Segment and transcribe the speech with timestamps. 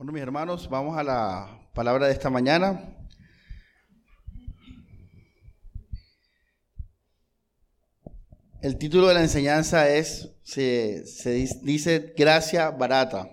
[0.00, 2.96] Bueno, mis hermanos, vamos a la palabra de esta mañana.
[8.62, 11.04] El título de la enseñanza es, se,
[11.60, 13.28] dice, gracia barata.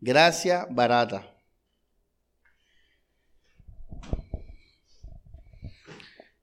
[0.00, 1.32] Gracia barata.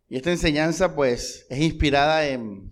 [0.08, 2.72] Y esta enseñanza pues es inspirada en,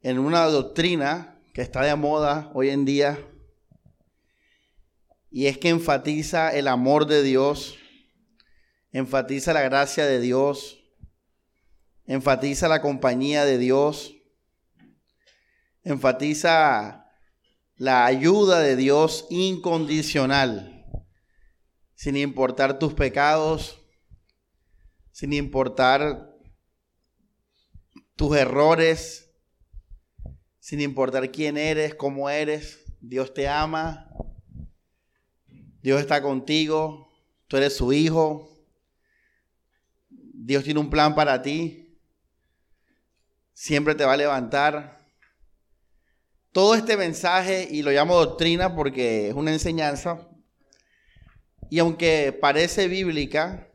[0.00, 3.30] en una doctrina que está de moda hoy en día
[5.34, 7.76] y es que enfatiza el amor de Dios,
[8.92, 10.78] enfatiza la gracia de Dios,
[12.06, 14.14] enfatiza la compañía de Dios,
[15.82, 17.10] enfatiza
[17.74, 20.86] la ayuda de Dios incondicional,
[21.96, 23.84] sin importar tus pecados,
[25.10, 26.32] sin importar
[28.14, 29.34] tus errores,
[30.60, 34.12] sin importar quién eres, cómo eres, Dios te ama
[35.84, 37.12] Dios está contigo,
[37.46, 38.48] tú eres su hijo,
[40.08, 41.98] Dios tiene un plan para ti,
[43.52, 44.98] siempre te va a levantar.
[46.52, 50.26] Todo este mensaje, y lo llamo doctrina porque es una enseñanza,
[51.68, 53.68] y aunque parece bíblica,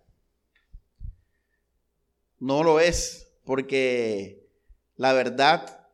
[2.39, 4.49] no lo es, porque
[4.95, 5.87] la verdad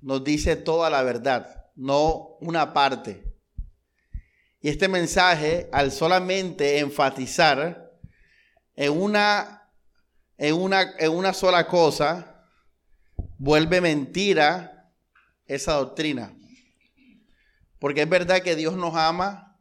[0.00, 3.27] nos dice toda la verdad, no una parte.
[4.60, 7.92] Y este mensaje, al solamente enfatizar
[8.74, 9.70] en una,
[10.36, 12.44] en una, en una sola cosa,
[13.38, 14.92] vuelve mentira
[15.46, 16.34] esa doctrina.
[17.78, 19.56] Porque es verdad que Dios nos ama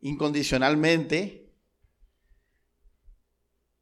[0.00, 1.52] incondicionalmente.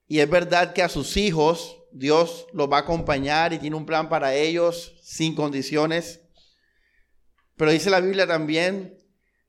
[0.06, 3.86] Y es verdad que a sus hijos Dios los va a acompañar y tiene un
[3.86, 6.20] plan para ellos sin condiciones.
[7.56, 8.97] Pero dice la Biblia también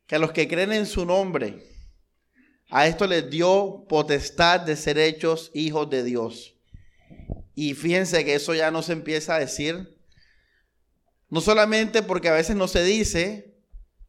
[0.09, 1.63] que a los que creen en su nombre,
[2.71, 6.55] a esto les dio potestad de ser hechos hijos de Dios.
[7.53, 9.99] Y fíjense que eso ya no se empieza a decir,
[11.29, 13.53] no solamente porque a veces no se dice,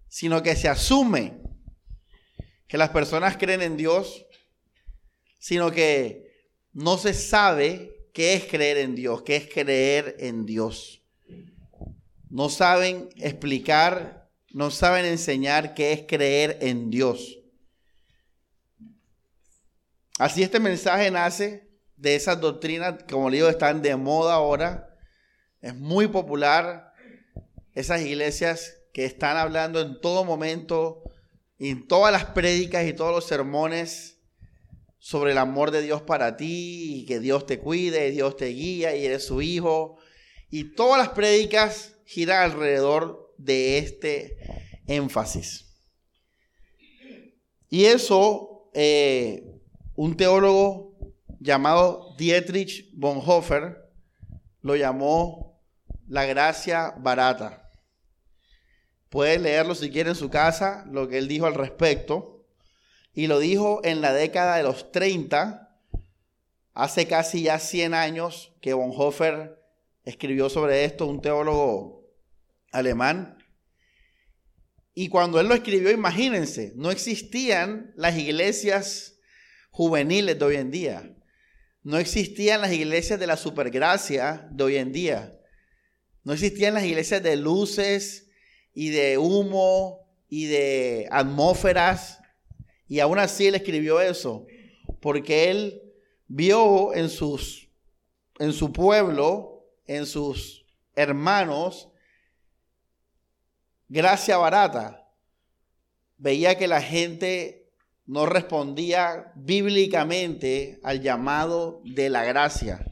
[0.09, 1.43] sino que se asume
[2.67, 4.25] que las personas creen en Dios,
[5.39, 6.33] sino que
[6.73, 11.03] no se sabe qué es creer en Dios, qué es creer en Dios.
[12.31, 14.20] No saben explicar
[14.53, 17.39] no saben enseñar qué es creer en Dios.
[20.19, 24.97] Así este mensaje nace de esas doctrinas, como le digo, están de moda ahora.
[25.61, 26.93] Es muy popular.
[27.73, 31.03] Esas iglesias que están hablando en todo momento,
[31.59, 34.19] en todas las prédicas y todos los sermones
[34.99, 38.47] sobre el amor de Dios para ti y que Dios te cuide, y Dios te
[38.47, 39.99] guía y eres su hijo.
[40.51, 44.37] Y todas las prédicas giran alrededor de este
[44.87, 45.67] énfasis.
[47.69, 49.45] Y eso, eh,
[49.95, 50.99] un teólogo
[51.39, 53.77] llamado Dietrich Bonhoeffer
[54.63, 55.61] lo llamó
[56.07, 57.71] la gracia barata.
[59.09, 62.47] Pueden leerlo si quieren en su casa, lo que él dijo al respecto.
[63.13, 65.79] Y lo dijo en la década de los 30,
[66.75, 69.61] hace casi ya 100 años que Bonhoeffer
[70.05, 72.00] escribió sobre esto, un teólogo
[72.71, 73.39] alemán.
[74.95, 79.19] Y cuando él lo escribió, imagínense, no existían las iglesias
[79.71, 81.17] juveniles de hoy en día.
[81.83, 85.33] No existían las iglesias de la supergracia de hoy en día.
[86.25, 88.29] No existían las iglesias de luces
[88.75, 92.19] y de humo y de atmósferas.
[92.89, 94.47] Y aún así él escribió eso,
[95.01, 95.81] porque él
[96.27, 97.71] vio en, sus,
[98.39, 101.90] en su pueblo, en sus hermanos,
[103.91, 105.09] gracia barata,
[106.17, 107.73] veía que la gente
[108.07, 112.87] no respondía bíblicamente al llamado de la gracia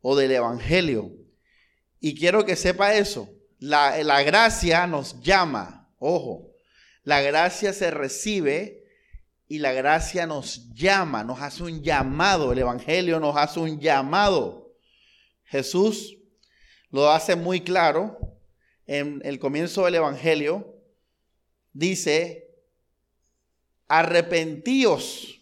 [0.00, 1.12] o del evangelio.
[2.00, 3.28] Y quiero que sepa eso.
[3.58, 6.50] La, la gracia nos llama, ojo,
[7.02, 8.84] la gracia se recibe
[9.48, 14.74] y la gracia nos llama, nos hace un llamado, el Evangelio nos hace un llamado.
[15.44, 16.16] Jesús
[16.90, 18.35] lo hace muy claro
[18.86, 20.76] en el comienzo del Evangelio,
[21.72, 22.46] dice,
[23.88, 25.40] arrepentíos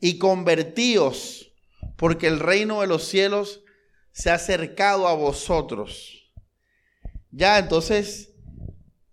[0.00, 1.52] y convertíos,
[1.96, 3.62] porque el reino de los cielos
[4.12, 6.30] se ha acercado a vosotros.
[7.30, 8.32] Ya, entonces,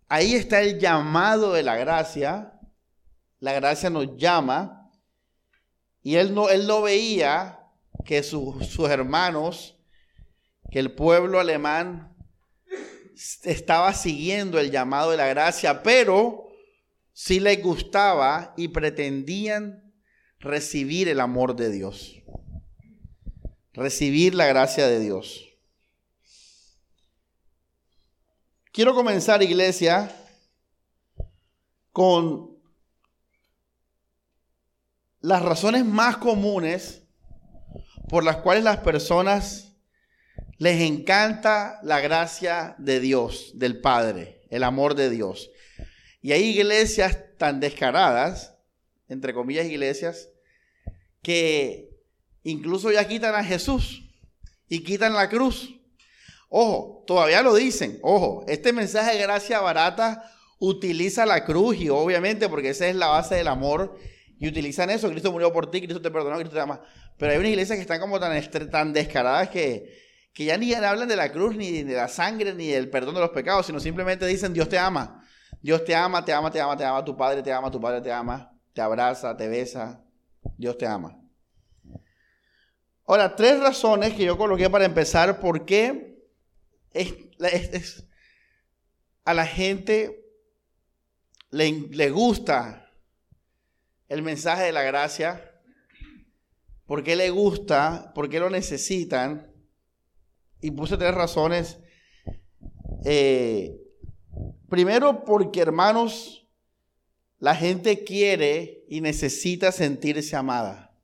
[0.07, 2.54] ahí está el llamado de la gracia.
[3.39, 4.92] La gracia nos llama.
[6.04, 7.60] Y él no, él no veía
[8.06, 9.77] que sus hermanos,
[10.69, 12.11] que el pueblo alemán
[13.44, 16.50] estaba siguiendo el llamado de la gracia, pero
[17.13, 19.94] si les gustaba y pretendían
[20.39, 22.21] recibir el amor de Dios,
[23.73, 25.47] recibir la gracia de Dios.
[28.71, 30.15] Quiero comenzar, iglesia,
[31.91, 32.57] con
[35.19, 37.03] las razones más comunes
[38.09, 39.70] por las cuales las personas
[40.62, 45.50] les encanta la gracia de Dios, del Padre, el amor de Dios.
[46.22, 48.56] Y hay iglesias tan descaradas,
[49.08, 50.30] entre comillas iglesias,
[51.24, 51.90] que
[52.44, 54.04] incluso ya quitan a Jesús
[54.69, 55.81] y quitan la cruz
[56.54, 57.98] Ojo, todavía lo dicen.
[58.04, 63.08] Ojo, este mensaje de gracia barata utiliza la cruz y obviamente porque esa es la
[63.08, 63.98] base del amor
[64.38, 65.10] y utilizan eso.
[65.10, 66.84] Cristo murió por ti, Cristo te perdonó, Cristo te ama.
[67.18, 68.38] Pero hay una iglesia que están como tan,
[68.69, 72.68] tan descaradas que, que ya ni hablan de la cruz, ni de la sangre, ni
[72.68, 75.25] del perdón de los pecados, sino simplemente dicen Dios te ama.
[75.62, 78.01] Dios te ama, te ama, te ama, te ama, tu padre te ama, tu padre
[78.01, 80.04] te ama, te abraza, te besa.
[80.57, 81.18] Dios te ama.
[83.06, 86.18] Ahora, tres razones que yo coloqué para empezar por qué
[86.94, 88.06] es,
[89.25, 90.25] a la gente
[91.50, 92.89] le, le gusta
[94.07, 95.62] el mensaje de la gracia.
[96.86, 98.12] ¿Por qué le gusta?
[98.16, 99.50] ¿Por qué lo necesitan?
[100.62, 101.80] Y puse tres razones.
[103.04, 103.78] Eh,
[104.69, 106.48] primero, porque hermanos,
[107.40, 110.96] la gente quiere y necesita sentirse amada,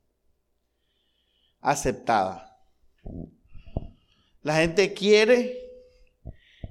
[1.60, 2.60] aceptada.
[4.42, 5.68] La gente quiere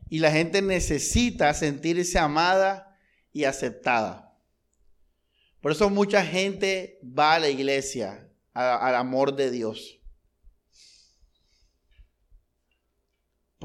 [0.10, 2.98] y la gente necesita sentirse amada
[3.34, 4.34] y aceptada.
[5.62, 9.96] Por eso mucha gente va a la iglesia, al amor de Dios.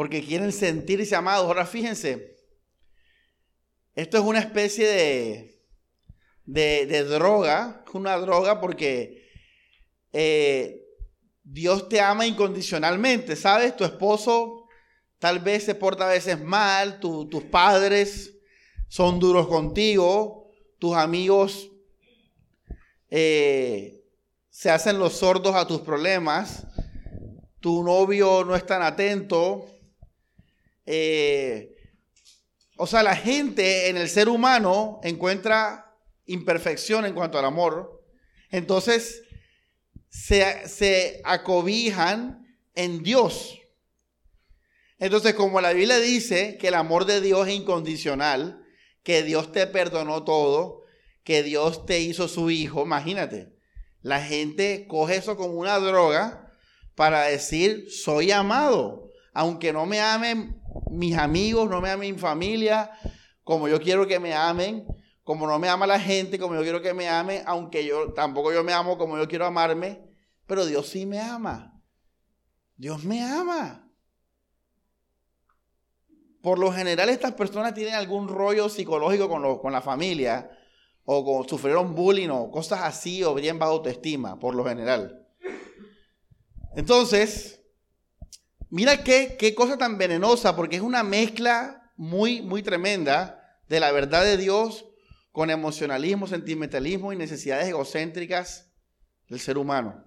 [0.03, 1.47] Porque quieren sentirse amados.
[1.47, 2.37] Ahora fíjense,
[3.95, 5.63] esto es una especie de,
[6.45, 9.31] de, de droga, una droga porque
[10.13, 10.83] eh,
[11.45, 13.77] Dios te ama incondicionalmente, ¿sabes?
[13.77, 14.67] Tu esposo
[15.21, 18.35] Tal vez se porta a veces mal, tus padres
[18.89, 20.51] son duros contigo,
[20.81, 21.71] tus amigos
[23.09, 24.03] eh,
[24.51, 26.67] se hacen los sordos a tus problemas,
[27.61, 29.65] tu novio no es tan atento.
[30.87, 31.75] Eh,
[32.77, 35.95] o sea, la gente en el ser humano encuentra
[36.27, 38.05] imperfección en cuanto al amor.
[38.51, 39.23] Entonces,
[40.09, 43.59] se, se acobijan en Dios.
[44.99, 48.65] Entonces, como la Biblia dice que el amor de Dios es incondicional,
[49.03, 50.85] que Dios te perdonó todo,
[51.25, 53.53] que Dios te hizo su hijo, imagínate,
[54.01, 56.53] la gente coge eso como una droga
[56.95, 60.62] para decir, soy amado, aunque no me amen
[60.93, 62.91] mis amigos, no me amen mi familia,
[63.45, 64.87] como yo quiero que me amen,
[65.25, 68.53] como no me ama la gente, como yo quiero que me amen, aunque yo tampoco
[68.53, 70.03] yo me amo como yo quiero amarme,
[70.47, 71.81] pero Dios sí me ama.
[72.77, 73.89] Dios me ama.
[76.43, 80.51] Por lo general estas personas tienen algún rollo psicológico con, con la familia
[81.05, 85.29] o con, sufrieron bullying o cosas así o bien bajo autoestima, por lo general.
[86.75, 87.62] Entonces,
[88.73, 93.93] mira qué, qué cosa tan venenosa, porque es una mezcla muy, muy tremenda de la
[93.93, 94.87] verdad de Dios
[95.31, 98.73] con emocionalismo, sentimentalismo y necesidades egocéntricas
[99.29, 100.03] del ser humano.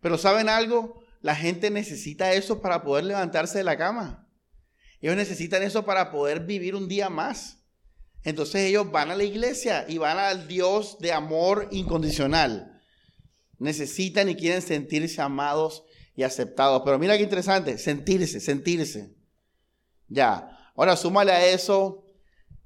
[0.00, 1.02] Pero ¿saben algo?
[1.22, 4.28] La gente necesita eso para poder levantarse de la cama.
[5.00, 7.64] Ellos necesitan eso para poder vivir un día más.
[8.22, 12.80] Entonces ellos van a la iglesia y van al Dios de amor incondicional.
[13.58, 15.84] Necesitan y quieren sentirse amados
[16.16, 16.82] y aceptados.
[16.84, 19.14] Pero mira qué interesante, sentirse, sentirse.
[20.08, 20.50] Ya.
[20.76, 22.04] Ahora súmale a eso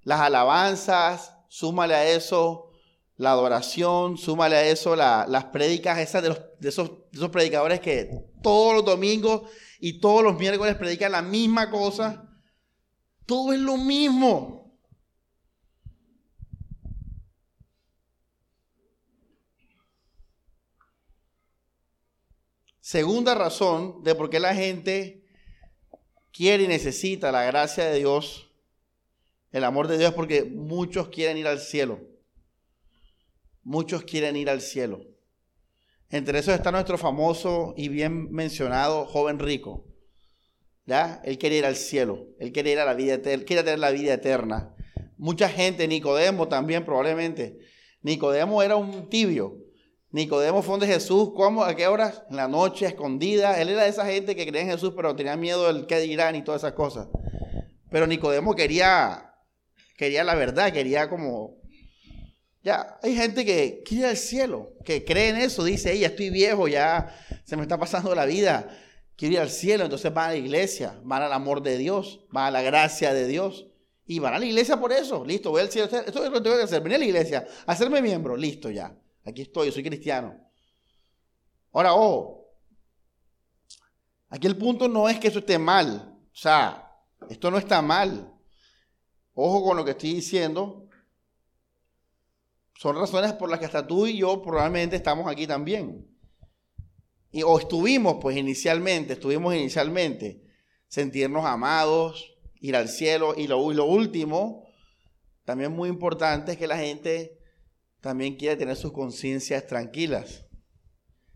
[0.02, 2.71] las alabanzas, súmale a eso
[3.17, 8.11] la adoración, súmale a eso las prédicas esas de, de, esos, de esos predicadores que
[8.43, 9.43] todos los domingos
[9.81, 12.25] y todos los miércoles predican la misma cosa.
[13.26, 14.68] Todo es lo mismo.
[22.88, 25.23] Segunda razón de por qué la gente
[26.33, 28.50] quiere y necesita la gracia de Dios,
[29.52, 32.00] el amor de Dios, porque muchos quieren ir al cielo.
[33.62, 35.02] Muchos quieren ir al cielo.
[36.09, 39.85] Entre esos está nuestro famoso y bien mencionado joven rico.
[40.87, 41.21] ¿Ya?
[41.26, 43.90] Él quiere ir al cielo, él quiere ir a la vida eterna, quiere tener la
[43.90, 44.75] vida eterna.
[45.18, 47.59] Mucha gente, Nicodemo también probablemente.
[48.00, 49.68] Nicodemo era un tibio.
[50.11, 51.65] Nicodemo fue donde Jesús, ¿cómo?
[51.65, 52.23] ¿A qué horas?
[52.31, 53.61] En la noche, escondida.
[53.61, 56.35] Él era de esa gente que creía en Jesús, pero tenía miedo del qué dirán
[56.35, 57.09] y todas esas cosas.
[57.91, 59.35] Pero Nicodemo quería,
[59.97, 61.59] quería la verdad, quería como
[62.62, 66.31] Ya, hay gente que quiere ir al cielo, que cree en eso, dice, ya estoy
[66.31, 68.69] viejo, ya se me está pasando la vida,
[69.17, 72.47] quiero ir al cielo, entonces van a la iglesia, van al amor de Dios, van
[72.47, 73.67] a la gracia de Dios.
[74.11, 76.41] Y van a la iglesia por eso, listo, voy al cielo, esto es lo que
[76.41, 80.37] tengo que hacer, venir a la iglesia, hacerme miembro, listo ya, aquí estoy, soy cristiano.
[81.73, 82.47] Ahora, ojo,
[84.29, 86.91] aquí el punto no es que eso esté mal, o sea,
[87.29, 88.35] esto no está mal.
[89.35, 90.89] Ojo con lo que estoy diciendo,
[92.79, 96.09] son razones por las que hasta tú y yo probablemente estamos aquí también.
[97.31, 100.43] Y, o estuvimos, pues inicialmente, estuvimos inicialmente,
[100.87, 103.35] sentirnos amados, ir al cielo.
[103.37, 104.67] Y lo, y lo último,
[105.45, 107.38] también muy importante, es que la gente
[108.00, 110.45] también quiere tener sus conciencias tranquilas.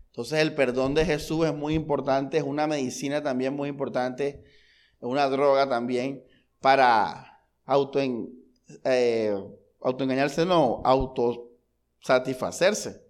[0.07, 5.01] Entonces el perdón de Jesús es muy importante, es una medicina también muy importante, es
[5.01, 6.23] una droga también
[6.59, 7.41] para
[8.83, 9.35] eh,
[9.81, 13.01] autoengañarse no, autosatisfacerse.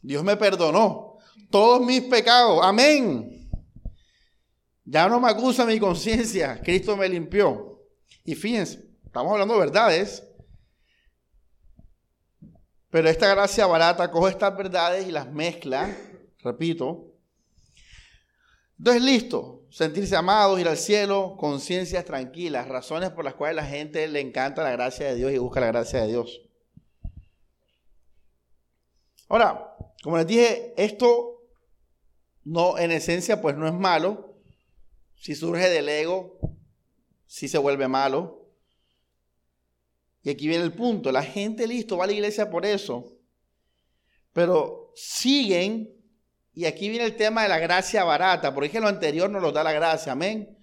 [0.00, 1.18] Dios me perdonó
[1.50, 2.60] todos mis pecados.
[2.62, 3.48] Amén.
[4.84, 6.60] Ya no me acusa mi conciencia.
[6.60, 7.80] Cristo me limpió.
[8.24, 10.28] Y fíjense, estamos hablando de verdades.
[12.92, 15.96] Pero esta gracia barata coge estas verdades y las mezcla,
[16.40, 17.06] repito.
[18.76, 24.06] Entonces, listo sentirse amados, ir al cielo, conciencias tranquilas, razones por las cuales la gente
[24.08, 26.42] le encanta la gracia de Dios y busca la gracia de Dios.
[29.30, 31.42] Ahora, como les dije, esto
[32.44, 34.36] no, en esencia, pues no es malo.
[35.14, 36.38] Si surge del ego,
[37.24, 38.41] si se vuelve malo.
[40.22, 43.18] Y aquí viene el punto, la gente listo va a la iglesia por eso,
[44.32, 45.90] pero siguen
[46.54, 49.64] y aquí viene el tema de la gracia barata, porque lo anterior nos lo da
[49.64, 50.58] la gracia, amén.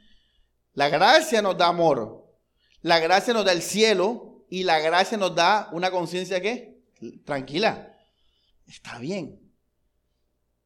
[0.73, 2.25] La gracia nos da amor,
[2.81, 6.79] la gracia nos da el cielo y la gracia nos da una conciencia que
[7.25, 7.97] tranquila.
[8.67, 9.39] Está bien.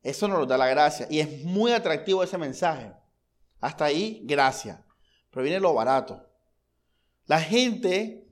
[0.01, 2.93] Eso nos lo da la gracia y es muy atractivo ese mensaje.
[3.61, 4.85] Hasta ahí, gracia.
[5.31, 6.29] Pero viene lo barato.
[7.25, 8.22] La gente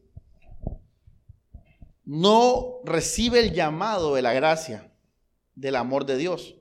[2.04, 4.94] no recibe el llamado de la gracia,
[5.56, 6.56] del amor de Dios.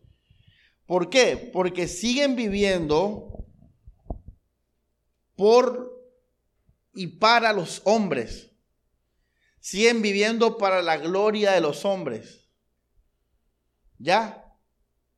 [0.87, 1.37] ¿Por qué?
[1.37, 3.47] Porque siguen viviendo
[5.37, 5.91] por
[6.95, 8.51] y para los hombres.
[9.61, 12.49] Siguen viviendo para la gloria de los hombres.
[13.99, 14.45] ¿Ya?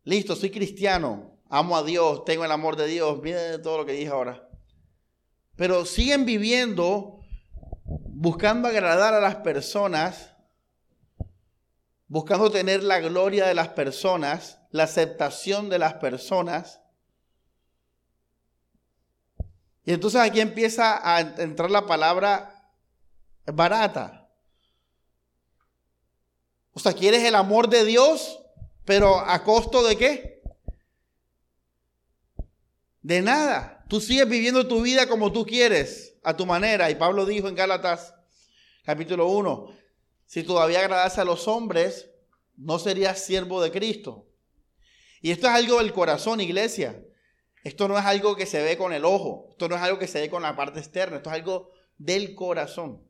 [0.04, 3.92] Listo, soy cristiano, amo a Dios, tengo el amor de Dios, miren todo lo que
[3.92, 4.48] dije ahora.
[5.54, 7.21] Pero siguen viviendo
[8.22, 10.30] buscando agradar a las personas,
[12.06, 16.80] buscando tener la gloria de las personas la aceptación de las personas.
[19.84, 22.70] Y entonces aquí empieza a entrar la palabra
[23.44, 24.30] barata.
[26.72, 28.40] O sea, quieres el amor de Dios,
[28.84, 30.42] pero a costo de qué?
[33.02, 33.71] De nada.
[33.92, 36.90] Tú sigues viviendo tu vida como tú quieres, a tu manera.
[36.90, 38.14] Y Pablo dijo en Gálatas
[38.86, 39.68] capítulo 1,
[40.24, 42.08] si todavía agradas a los hombres,
[42.56, 44.26] no serías siervo de Cristo.
[45.20, 47.04] Y esto es algo del corazón, iglesia.
[47.64, 49.48] Esto no es algo que se ve con el ojo.
[49.50, 51.18] Esto no es algo que se ve con la parte externa.
[51.18, 53.06] Esto es algo del corazón.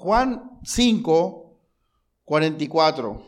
[0.00, 1.60] Juan 5,
[2.24, 3.22] 44.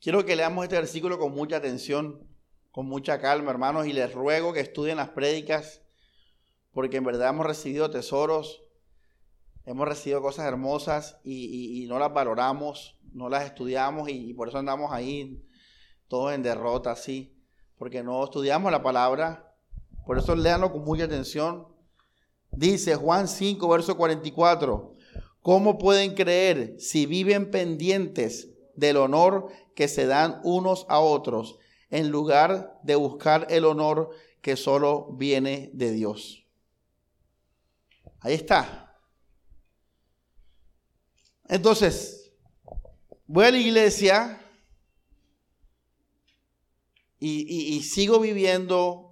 [0.00, 2.28] Quiero que leamos este versículo con mucha atención
[2.70, 5.82] con mucha calma, hermanos, y les ruego que estudien las prédicas,
[6.72, 8.62] porque en verdad hemos recibido tesoros,
[9.66, 14.92] hemos recibido cosas hermosas y, no las valoramos, no las estudiamos y, por eso andamos
[14.92, 15.44] ahí
[16.06, 17.36] todos en derrota, así,
[17.76, 19.56] porque no estudiamos la palabra.
[20.06, 21.66] Por eso léanlo con mucha atención.
[22.52, 24.91] Dice Juan 5, verso 44.
[25.42, 31.58] ¿Cómo pueden creer si viven pendientes del honor que se dan unos a otros
[31.90, 36.46] en lugar de buscar el honor que solo viene de Dios.
[38.20, 38.98] Ahí está.
[41.48, 42.32] Entonces,
[43.26, 44.38] voy a la iglesia
[47.18, 49.11] y, sigo viviendo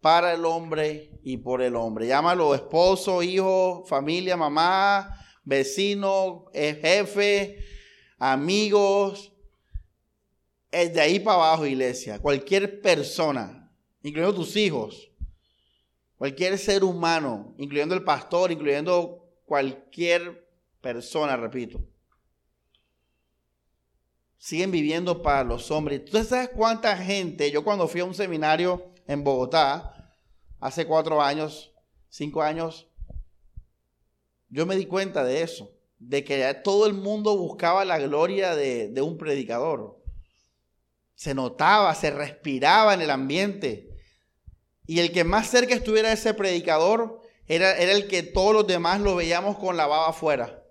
[0.00, 2.06] para el hombre y por el hombre.
[2.06, 7.64] Llámalo esposo, hijo, familia, mamá, vecino, eh, jefe,
[8.18, 9.32] amigos,
[10.70, 12.18] es de ahí para abajo, iglesia.
[12.18, 15.10] Cualquier persona, incluyendo tus hijos,
[16.16, 20.46] cualquier ser humano, incluyendo el pastor, incluyendo cualquier
[20.80, 21.80] persona, repito.
[24.40, 26.04] siguen viviendo para los hombres.
[26.04, 27.50] ¿Tú sabes cuánta gente?
[27.50, 30.14] Yo cuando fui a un seminario en Bogotá,
[30.60, 31.72] hace cuatro años,
[32.10, 32.86] cinco años,
[34.50, 39.00] yo me di cuenta de eso, de que todo el mundo buscaba la gloria de,
[39.02, 39.98] un predicador.
[41.14, 43.90] Se notaba, se respiraba en el ambiente.
[44.86, 49.16] Y el que más cerca estuviera ese predicador era, el que todos los demás lo
[49.16, 50.62] veíamos con la baba afuera.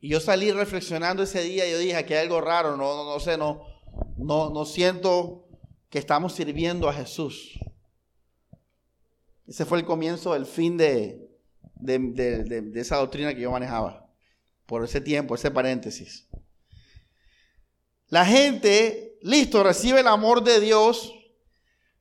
[0.00, 3.04] Y yo salí reflexionando ese día y yo dije, aquí hay algo raro, no, no,
[3.04, 3.64] no sé, no,
[4.18, 5.45] no siento
[5.90, 7.58] que estamos sirviendo a Jesús.
[9.46, 11.30] Ese fue el comienzo del fin de,
[11.74, 11.98] de,
[12.44, 14.10] de, esa doctrina que yo manejaba.
[14.66, 16.28] Por ese tiempo, ese paréntesis.
[18.08, 21.12] La gente, listo, recibe el amor de Dios,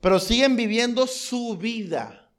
[0.01, 2.31] pero siguen viviendo su vida.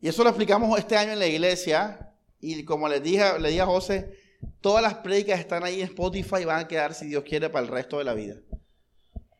[0.00, 2.14] Y eso lo explicamos este año en la iglesia.
[2.40, 4.16] Y como dije, le dije a José,
[4.60, 7.66] todas las prédicas están ahí en Spotify y van a quedar, si Dios quiere, para
[7.66, 8.36] el resto de la vida.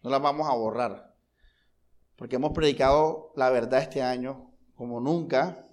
[0.03, 1.15] No las vamos a borrar.
[2.17, 5.67] Porque hemos predicado la verdad este año como nunca.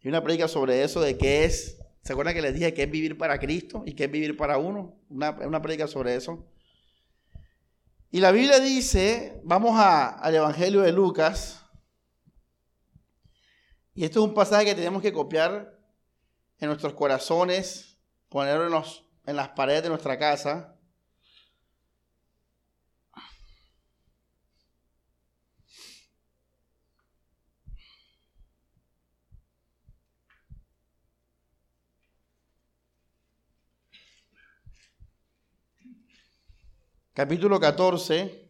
[0.00, 2.90] Y una prédica sobre eso de qué es, ¿se acuerdan que les dije que es
[2.90, 5.00] vivir para Cristo y qué es vivir para uno?
[5.08, 6.46] Una, una prédica sobre eso.
[8.10, 11.66] Y la Biblia dice, vamos al Evangelio de Lucas,
[13.96, 15.74] y esto es un pasaje que tenemos que copiar
[16.58, 17.98] en nuestros corazones,
[18.28, 18.84] ponerlo
[19.24, 20.75] en, las paredes de nuestra casa.
[37.16, 38.46] Capítulo 14.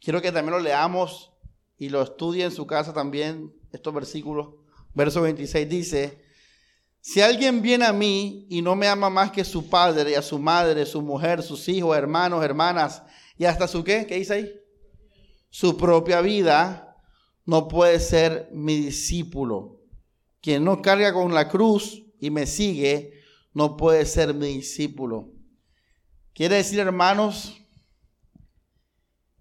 [0.00, 1.30] Quiero que también lo leamos
[1.76, 4.54] y lo estudie en su casa también, estos versículos.
[4.94, 6.24] Verso 26 dice,
[7.02, 10.22] si alguien viene a mí y no me ama más que su padre, y a
[10.22, 13.02] su madre, su mujer, sus hijos, hermanos, hermanas,
[13.36, 14.60] y hasta su qué, ¿qué dice ahí?
[15.50, 16.96] Su propia vida,
[17.44, 19.82] no puede ser mi discípulo.
[20.40, 23.17] Quien no carga con la cruz y me sigue,
[23.52, 25.32] no puede ser mi discípulo.
[26.34, 27.60] Quiere decir, hermanos,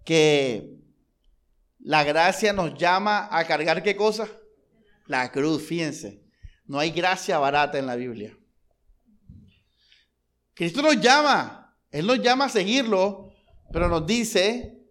[0.04, 0.80] que
[1.80, 4.28] la gracia nos llama a cargar qué cosa?
[5.06, 6.24] La cruz, fíjense.
[6.66, 8.38] No hay gracia barata en la Biblia.
[10.54, 13.32] Cristo nos llama, Él nos llama a seguirlo,
[13.72, 14.82] pero nos dice,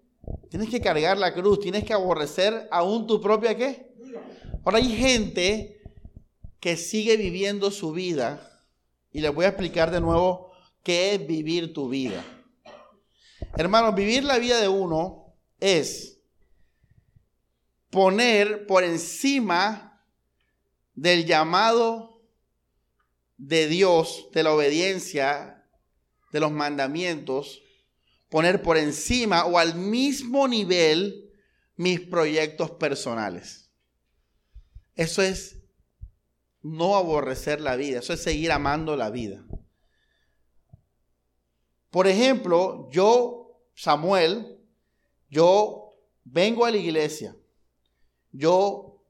[0.49, 3.93] tienes que cargar la cruz, tienes que aborrecer aún tu propia qué.
[4.65, 5.83] Ahora hay gente
[6.61, 8.56] que sigue viviendo su vida
[9.17, 10.53] y les voy a explicar de nuevo
[10.83, 12.23] qué es vivir tu vida.
[13.57, 16.21] Hermanos, vivir la vida de uno es
[17.89, 20.05] poner por encima
[20.95, 22.23] del llamado
[23.39, 25.67] de Dios, de la obediencia,
[26.31, 27.63] de los mandamientos,
[28.29, 31.33] poner por encima o al mismo nivel
[31.77, 33.71] mis proyectos personales.
[34.95, 35.56] Eso es
[36.67, 39.45] no aborrecer la vida, eso es seguir amando la vida.
[41.91, 44.59] Por ejemplo, yo, Samuel,
[45.31, 47.37] yo vengo a la iglesia,
[48.33, 49.01] yo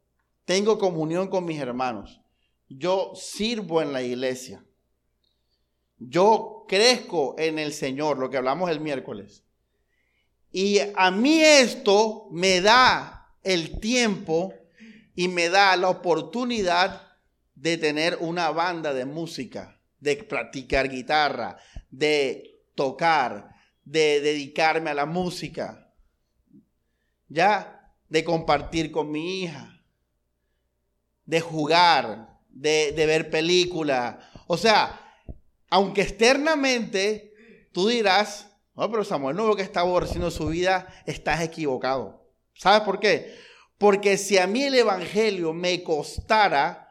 [0.45, 2.21] tengo comunión con mis hermanos.
[2.69, 4.65] Yo sirvo en la iglesia.
[5.99, 9.45] Yo crezco en el Señor, lo que hablamos el miércoles.
[10.53, 14.53] Y a mí esto me da el tiempo
[15.15, 17.06] y me da la oportunidad
[17.57, 21.57] de tener una banda de música, de practicar guitarra,
[21.91, 23.51] de tocar,
[23.85, 25.93] de dedicarme a la música.
[27.29, 29.83] Ya de compartir con mi hija,
[31.25, 34.21] de jugar, de, ver película.
[34.47, 35.01] O sea,
[35.71, 37.33] aunque externamente
[37.73, 42.31] tú dirás, no, pero Samuel no lo que está aborreciendo su vida, estás equivocado.
[42.55, 43.35] ¿Sabes por qué?
[43.79, 46.86] Porque si a mí el Evangelio me costara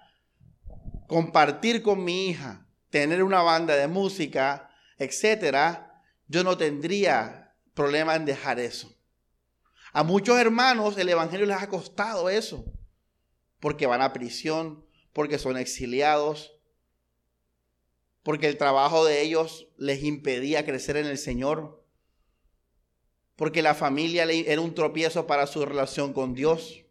[1.08, 8.26] compartir con mi hija, tener una banda de música, etcétera, yo no tendría problema en
[8.26, 8.96] dejar eso.
[9.94, 12.66] A muchos hermanos el Evangelio les ha costado eso,
[13.60, 16.60] porque van a prisión, porque son exiliados,
[18.24, 21.86] porque el trabajo de ellos les impedía crecer en el Señor,
[23.36, 26.85] porque la familia era un tropiezo para su relación con Dios.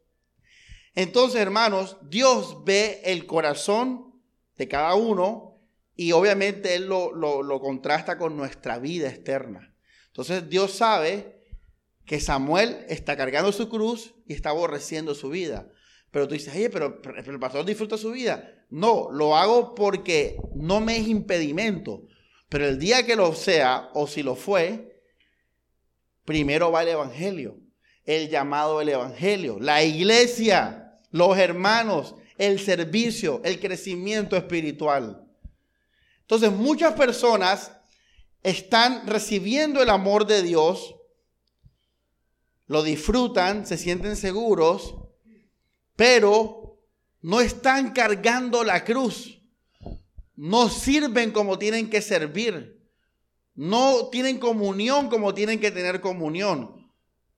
[0.94, 4.14] Entonces, hermanos, Dios ve el corazón
[4.56, 5.60] de cada uno
[5.96, 9.74] y obviamente Él lo, contrasta con nuestra vida externa.
[10.06, 11.42] Entonces, Dios sabe
[12.06, 15.68] que Samuel está cargando su cruz y está aborreciendo su vida.
[16.10, 18.64] Pero tú dices, oye, pero, pero el pastor disfruta su vida.
[18.70, 22.06] No, lo hago porque no me es impedimento.
[22.48, 25.02] Pero el día que lo sea, o si lo fue,
[26.24, 27.58] primero va el Evangelio,
[28.04, 30.83] el llamado del Evangelio, la iglesia,
[31.14, 35.24] los hermanos, el servicio, el crecimiento espiritual.
[36.22, 37.70] Entonces muchas personas
[38.42, 40.96] están recibiendo el amor de Dios,
[42.66, 44.96] lo disfrutan, se sienten seguros,
[45.94, 46.80] pero
[47.22, 49.40] no están cargando la cruz,
[50.34, 52.82] no sirven como tienen que servir,
[53.54, 56.90] no tienen comunión como tienen que tener comunión,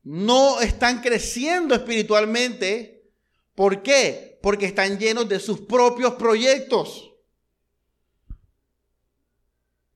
[0.03, 2.96] no están creciendo espiritualmente.
[3.57, 4.39] ¿Por qué?
[4.43, 7.11] Porque están llenos de sus propios proyectos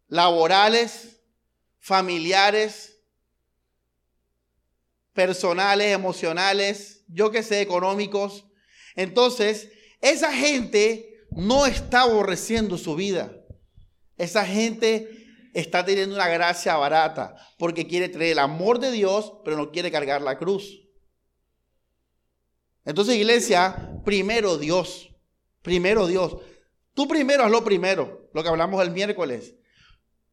[0.08, 1.20] laborales,
[1.78, 2.98] familiares,
[5.12, 8.46] personales, emocionales, yo que sé, económicos.
[8.96, 9.70] Entonces,
[10.00, 13.30] esa gente no está aborreciendo su vida.
[14.16, 19.56] Esa gente está teniendo una gracia barata porque quiere traer el amor de Dios, pero
[19.56, 20.89] no quiere cargar la cruz.
[22.90, 25.10] Entonces, iglesia, primero Dios,
[25.62, 26.36] primero Dios.
[26.92, 29.54] Tú primero haz lo primero, lo que hablamos el miércoles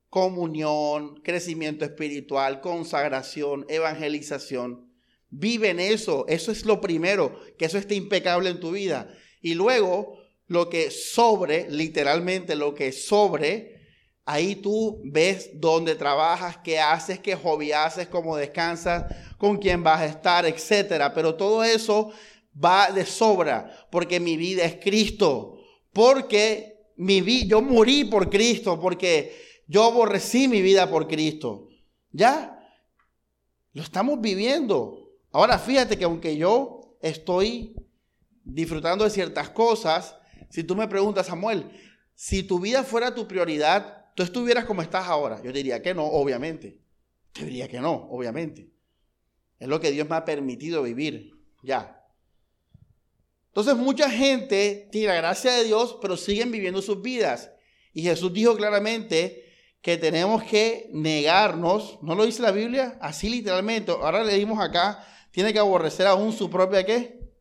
[0.10, 4.91] comunión, crecimiento espiritual, consagración, evangelización.
[5.30, 9.13] Vive en eso, eso es lo primero, que eso esté impecable en tu vida.
[9.41, 10.17] Y luego,
[10.48, 13.82] lo que sobre, literalmente lo que sobre,
[14.26, 20.02] ahí tú ves dónde trabajas, qué haces, qué hobby haces, cómo descansas, con quién vas
[20.02, 21.13] a estar, etcétera.
[21.13, 22.12] Pero todo eso
[22.63, 25.60] va de sobra, porque mi vida es Cristo,
[25.93, 29.36] porque mi vida, yo morí por Cristo, porque
[29.67, 31.67] yo aborrecí mi vida por Cristo.
[32.12, 32.60] ¿Ya?
[33.74, 35.12] Lo estamos viviendo.
[35.32, 37.76] Ahora fíjate que aunque yo estoy
[38.43, 40.15] disfrutando de ciertas cosas,
[40.50, 41.70] si tú me preguntas, Samuel,
[42.15, 45.41] si tu vida fuera tu prioridad, tú estuvieras como estás ahora.
[45.43, 46.80] Yo diría que no, obviamente.
[47.34, 48.72] Te diría que no, obviamente.
[49.60, 51.34] Es lo que Dios me ha permitido vivir.
[51.62, 51.96] Ya.
[53.58, 57.50] Entonces mucha gente tiene la gracia de Dios, pero siguen viviendo sus vidas.
[57.91, 63.00] Y Jesús dijo claramente que tenemos que negarnos, ¿no lo dice la Biblia?
[63.02, 67.32] Así literalmente, ahora leímos acá, tiene que aborrecer aún su propia qué?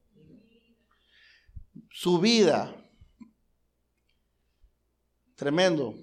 [1.90, 2.74] Su vida.
[5.34, 5.94] Tremendo.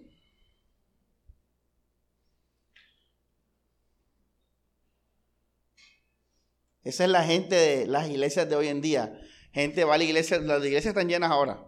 [6.83, 9.19] Esa es la gente de las iglesias de hoy en día.
[9.53, 11.63] Gente va a la iglesia, las iglesias están llenas ahora.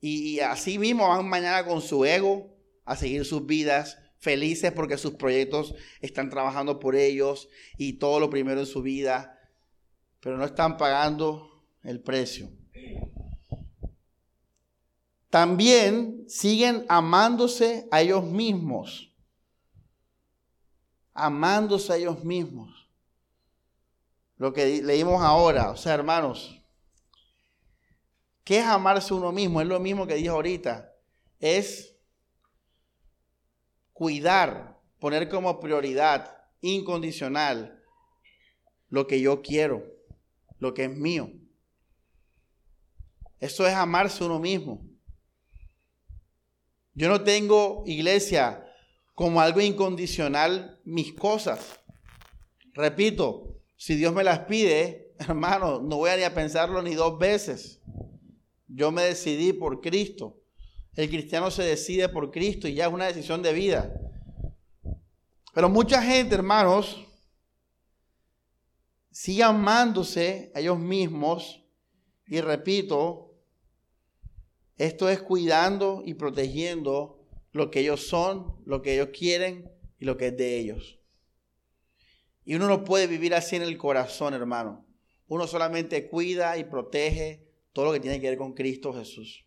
[0.00, 5.14] Y, así mismo van mañana con su ego, a seguir sus vidas felices porque sus
[5.14, 9.38] proyectos están trabajando por ellos y todo lo primero en su vida,
[10.20, 12.50] pero no están pagando el precio.
[15.30, 19.14] También siguen amándose a ellos mismos,
[21.14, 22.90] amándose a ellos mismos.
[24.36, 26.61] Lo que leímos ahora, o sea, hermanos,
[28.44, 29.60] ¿qué es amarse uno mismo?
[29.60, 30.92] Es lo mismo que dijo ahorita,
[31.40, 31.96] es
[33.92, 37.82] cuidar, poner como prioridad incondicional
[38.88, 39.84] lo que yo quiero,
[40.58, 41.32] lo que es mío.
[43.40, 44.86] Eso es amarse uno mismo.
[46.94, 48.64] Yo no tengo iglesia
[49.14, 51.80] como algo incondicional mis cosas.
[52.74, 57.18] Repito, si Dios me las pide, hermano, no voy a ni a pensarlo ni dos
[57.18, 57.81] veces.
[58.74, 60.40] Yo me decidí por Cristo.
[60.94, 63.94] El cristiano se decide por Cristo y ya es una decisión de vida.
[65.54, 67.06] Pero mucha gente, hermanos,
[69.10, 71.62] sigue amándose a ellos mismos
[72.26, 73.34] y repito,
[74.78, 80.16] esto es cuidando y protegiendo lo que ellos son, lo que ellos quieren y lo
[80.16, 80.98] que es de ellos.
[82.44, 84.86] Y uno no puede vivir así en el corazón, hermano.
[85.28, 89.46] Uno solamente cuida y protege todo lo que tiene que ver con Cristo Jesús.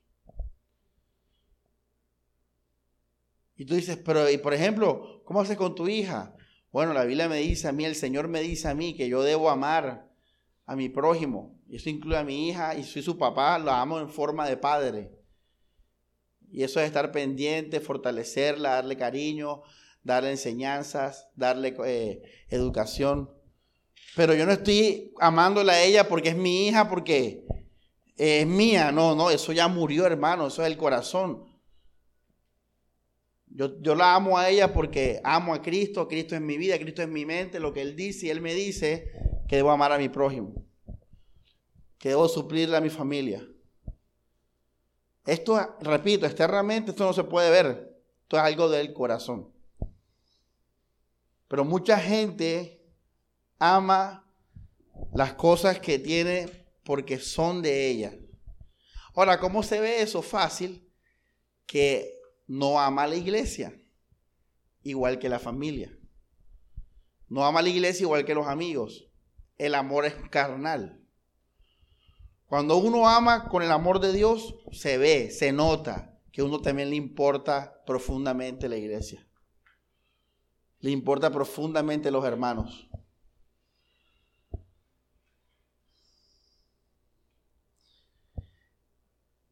[3.55, 6.35] Y tú dices, pero, y por ejemplo, ¿cómo haces con tu hija?
[6.71, 9.23] Bueno, la Biblia me dice a mí, el Señor me dice a mí que yo
[9.23, 10.11] debo amar
[10.65, 11.57] a mi prójimo.
[11.67, 14.57] Y eso incluye a mi hija y soy su papá, la amo en forma de
[14.57, 15.11] padre.
[16.51, 19.61] Y eso es estar pendiente, fortalecerla, darle cariño,
[20.03, 23.29] darle enseñanzas, darle eh, educación.
[24.15, 27.45] Pero yo no estoy amándola a ella porque es mi hija, porque
[28.15, 28.91] es mía.
[28.91, 31.45] No, no, eso ya murió, hermano, eso es el corazón.
[33.47, 37.07] Yo, la amo a ella porque amo a Cristo, Cristo es mi vida, Cristo es
[37.07, 39.11] mi mente, lo que Él dice y Él me dice
[39.47, 40.65] que debo amar a mi prójimo.
[41.97, 43.47] que debo suplirle a mi familia.
[45.25, 47.97] Esto, repito, externamente esto no se puede ver.
[48.23, 49.51] Esto es algo del corazón.
[51.47, 52.85] Pero mucha gente
[53.57, 54.29] ama
[55.13, 58.17] las cosas que tiene porque son de ella.
[59.15, 60.21] Ahora, ¿cómo se ve eso?
[60.21, 60.89] Fácil,
[61.65, 63.81] que no ama a la iglesia,
[64.83, 65.97] igual que la familia.
[67.27, 69.09] No ama a la iglesia igual que los amigos.
[69.57, 71.01] El amor es carnal.
[72.45, 76.91] Cuando uno ama con el amor de Dios, se ve, se nota que uno también
[76.91, 79.27] le importa profundamente la iglesia.
[80.79, 82.87] Le importa profundamente los hermanos.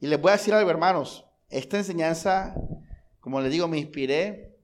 [0.03, 1.25] Y les voy a decir algo, hermanos.
[1.47, 2.53] Esta enseñanza,
[3.21, 4.59] como les digo, me inspiré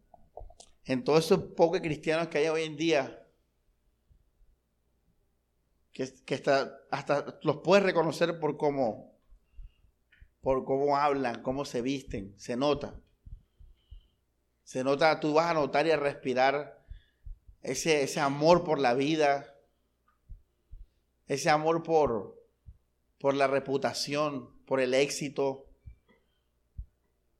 [0.84, 3.25] en todos esos pocos cristianos que hay hoy en día
[5.93, 6.12] que,
[6.91, 9.17] hasta los puedes reconocer por cómo,
[10.41, 12.99] por cómo hablan, cómo se visten, se nota.
[14.65, 16.86] Se nota, tú vas a notar y a respirar
[17.62, 19.56] ese, ese amor por la vida,
[21.28, 22.45] ese amor por,
[23.21, 25.65] por la reputación, por el éxito.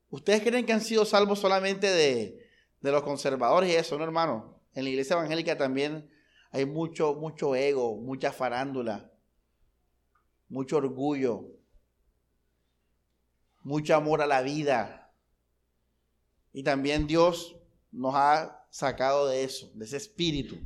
[0.10, 2.44] ¿Ustedes creen que han sido salvos solamente de,
[2.82, 4.60] de los conservadores y eso, no, hermano?
[4.74, 6.10] En la iglesia evangélica también
[6.50, 9.13] hay mucho, mucho ego, mucha farándula,
[10.48, 11.46] mucho orgullo,
[13.62, 15.13] mucho amor a la vida.
[16.52, 17.58] Y también Dios
[17.92, 20.58] nos ha sacado de eso, de ese espíritu.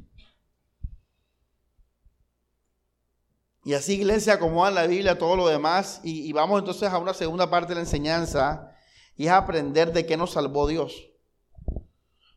[3.65, 6.01] Y así, iglesia, acomodan la Biblia, todo lo demás.
[6.03, 8.75] Y, y, vamos entonces a una segunda parte de la enseñanza
[9.15, 11.09] y es aprender de qué nos salvó Dios.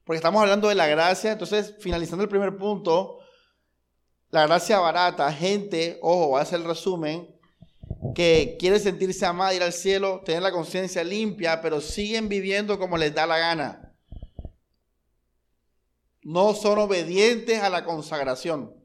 [0.04, 1.32] Porque estamos hablando de la gracia.
[1.32, 3.18] Entonces, finalizando el primer punto,
[4.30, 7.34] la gracia barata, gente, ojo, voy a hacer el resumen,
[8.14, 12.96] que quiere sentirse amada, ir al cielo, tener la conciencia limpia, pero siguen viviendo como
[12.96, 13.96] les da la gana.
[16.22, 18.75] No son obedientes a la consagración.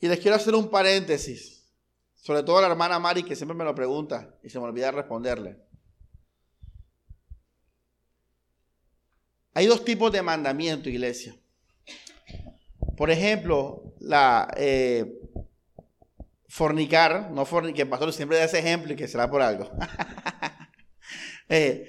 [0.00, 1.70] Y les quiero hacer un paréntesis,
[2.14, 4.90] sobre todo a la hermana Mari, que siempre me lo pregunta y se me olvida
[4.90, 5.58] responderle.
[9.52, 11.36] Hay dos tipos de mandamiento, iglesia.
[12.96, 15.20] Por ejemplo, la eh,
[16.48, 19.70] fornicar, no fornicar, que el pastor siempre da ese ejemplo y que será por algo.
[21.52, 21.88] Eh,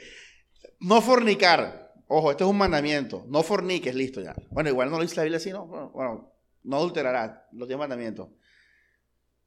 [0.80, 4.34] no fornicar, ojo, esto es un mandamiento, no forniques, listo ya.
[4.50, 5.68] Bueno, igual no lo dice la Biblia así, ¿no?
[5.68, 6.31] Bueno,
[6.64, 8.30] no adulterarás, los 10 mandamientos.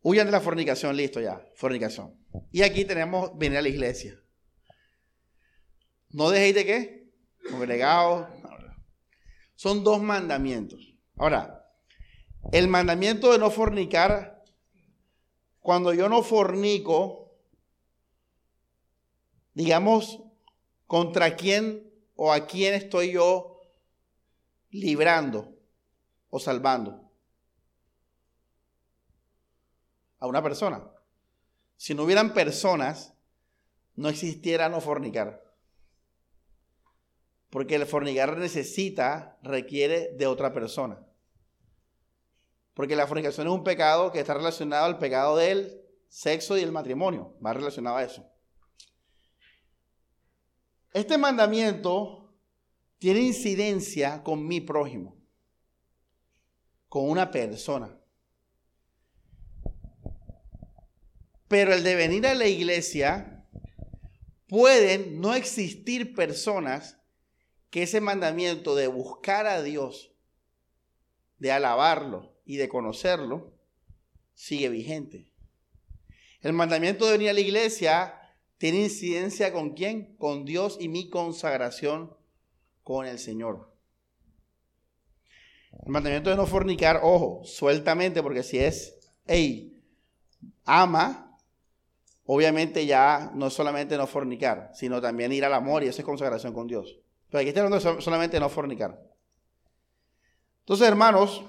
[0.02, 2.14] Huyan de la fornicación, listo ya, fornicación.
[2.52, 4.14] Y aquí tenemos venir a la iglesia.
[6.10, 7.12] No dejéis de qué?
[7.50, 8.28] Congregados.
[9.54, 10.94] Son dos mandamientos.
[11.16, 11.64] Ahora,
[12.52, 14.42] el mandamiento de no fornicar,
[15.60, 17.38] cuando yo no fornico,
[19.54, 20.22] digamos,
[20.86, 23.60] contra quién o a quién estoy yo
[24.70, 25.56] librando
[26.28, 27.03] o salvando.
[30.24, 30.82] A una persona.
[31.76, 33.12] Si no hubieran personas,
[33.94, 35.44] no existiera no fornicar.
[37.50, 40.98] Porque el fornicar necesita, requiere de otra persona.
[42.72, 46.72] Porque la fornicación es un pecado que está relacionado al pecado del sexo y el
[46.72, 47.36] matrimonio.
[47.44, 48.26] Va relacionado a eso.
[50.94, 52.34] Este mandamiento
[52.96, 55.22] tiene incidencia con mi prójimo,
[56.88, 58.00] con una persona.
[61.48, 63.34] Pero el de venir a la iglesia,
[64.48, 66.98] pueden no existir personas
[67.70, 70.12] que ese mandamiento de buscar a Dios,
[71.38, 73.52] de alabarlo y de conocerlo,
[74.34, 75.32] sigue vigente.
[76.40, 78.14] El mandamiento de venir a la iglesia
[78.58, 80.16] tiene incidencia con quién?
[80.16, 82.14] Con Dios y mi consagración
[82.82, 83.74] con el Señor.
[85.84, 89.82] El mandamiento de no fornicar, ojo, sueltamente, porque si es, hey,
[90.64, 91.23] ama,
[92.26, 96.52] obviamente ya no solamente no fornicar, sino también ir al amor y esa es consagración
[96.52, 96.98] con Dios.
[97.30, 99.00] Pero aquí está hablando solamente no fornicar.
[100.60, 101.44] Entonces, hermanos,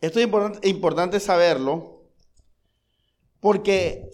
[0.00, 0.28] esto es
[0.62, 2.06] importante saberlo
[3.40, 4.10] porque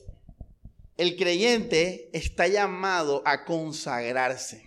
[0.97, 4.67] el creyente está llamado a consagrarse.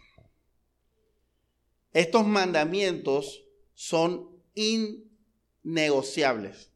[1.92, 6.72] Estos mandamientos son innegociables.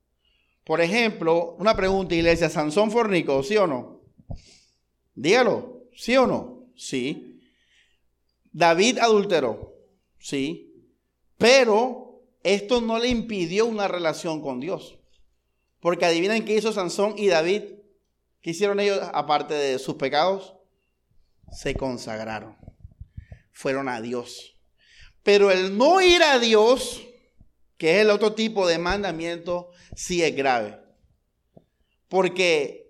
[0.63, 4.01] Por ejemplo, una pregunta, iglesia, ¿Sansón fornicó, sí o no?
[5.13, 6.67] Dígalo, ¿sí o no?
[6.75, 7.41] Sí.
[8.51, 9.73] David adulteró,
[10.19, 10.73] sí,
[11.37, 14.99] pero esto no le impidió una relación con Dios.
[15.79, 17.63] Porque adivinen qué hizo Sansón y David.
[18.41, 20.55] ¿Qué hicieron ellos aparte de sus pecados?
[21.51, 22.57] Se consagraron.
[23.51, 24.55] Fueron a Dios.
[25.23, 27.01] Pero el no ir a Dios,
[27.83, 30.79] que es el otro tipo de mandamiento, sí es grave.
[32.07, 32.89] Porque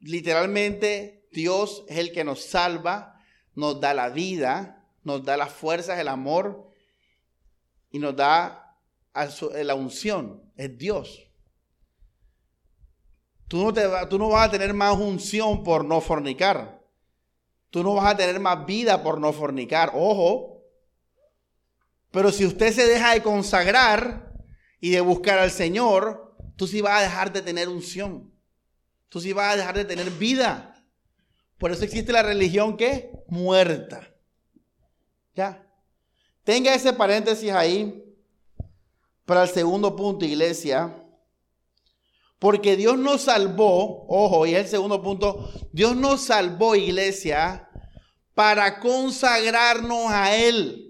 [0.00, 3.20] literalmente Dios es el que nos salva,
[3.54, 6.70] nos da la vida, nos da las fuerzas, el amor
[7.90, 8.78] y nos da
[9.62, 10.50] la unción.
[10.56, 11.30] Es Dios.
[13.48, 16.82] Tú no, te, tú no vas a tener más unción por no fornicar.
[17.68, 19.90] Tú no vas a tener más vida por no fornicar.
[19.92, 20.53] Ojo.
[22.14, 24.32] Pero si usted se deja de consagrar
[24.80, 28.32] y de buscar al Señor, tú sí vas a dejar de tener unción.
[29.08, 30.80] Tú sí vas a dejar de tener vida.
[31.58, 34.14] Por eso existe la religión que muerta.
[35.34, 35.66] Ya.
[36.44, 38.04] Tenga ese paréntesis ahí
[39.24, 40.94] para el segundo punto, iglesia.
[42.38, 47.68] Porque Dios nos salvó, ojo, y es el segundo punto, Dios nos salvó, iglesia,
[48.34, 50.83] para consagrarnos a Él.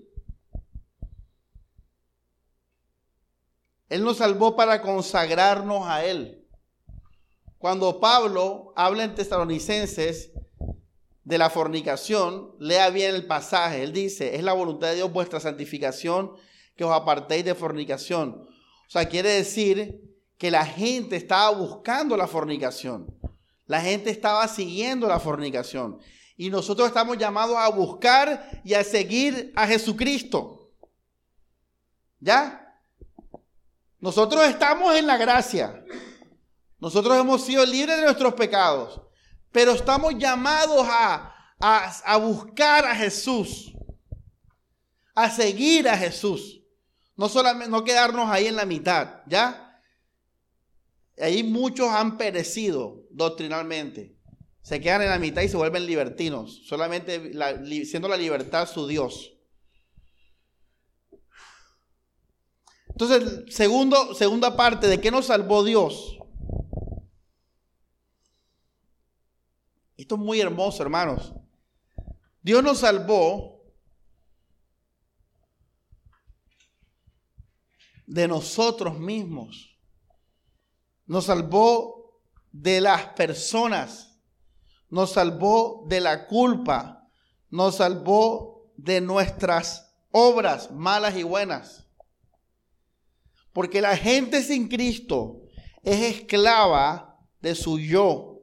[3.94, 6.44] Él nos salvó para consagrarnos a Él.
[7.59, 10.33] Cuando Pablo habla en Tesalonicenses
[11.22, 13.85] de la fornicación, lea bien el pasaje.
[13.85, 16.33] Él dice, es la voluntad de Dios vuestra santificación,
[16.74, 18.48] que os apartéis de fornicación.
[18.48, 20.02] O sea, quiere decir
[20.38, 23.16] que la gente estaba buscando la fornicación.
[23.66, 26.00] La gente estaba siguiendo la fornicación.
[26.37, 30.72] Y nosotros estamos llamados a buscar y a seguir a Jesucristo.
[32.18, 32.63] ¿Ya?
[34.05, 35.83] Nosotros estamos en la gracia.
[36.79, 39.01] Nosotros hemos sido libres de nuestros pecados.
[39.51, 43.73] Pero estamos llamados a, a, buscar a Jesús.
[45.14, 46.61] A seguir a Jesús.
[47.17, 49.81] No solamente no quedarnos ahí en la mitad, ¿ya?
[51.19, 54.19] Ahí muchos han perecido doctrinalmente.
[54.61, 57.33] Se quedan en la mitad y se vuelven libertinos, solamente
[57.87, 59.34] siendo la libertad su Dios.
[62.94, 66.16] Entonces, segundo, segunda parte, ¿de qué nos salvó Dios?
[69.96, 71.33] Esto es muy hermoso, hermanos.
[72.40, 73.64] Dios nos salvó
[78.07, 79.76] de nosotros mismos.
[81.07, 82.20] Nos salvó
[82.52, 84.20] de las personas.
[84.88, 87.09] Nos salvó de la culpa.
[87.50, 91.84] Nos salvó de nuestras obras malas y buenas.
[93.55, 95.43] Porque la gente sin Cristo
[95.85, 98.40] es esclava de su yo,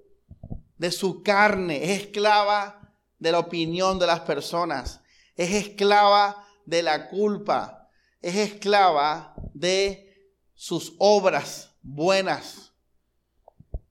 [0.77, 5.01] de su carne, es esclava de la opinión de las personas,
[5.35, 7.89] es esclava de la culpa,
[8.21, 12.71] es esclava de sus obras buenas.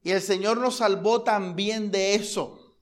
[0.03, 2.79] Y el Señor nos salvó también de eso.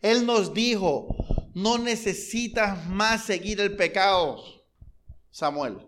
[0.00, 1.08] Él nos dijo,
[1.54, 4.44] no necesitas más seguir el pecado,
[5.32, 5.87] Samuel.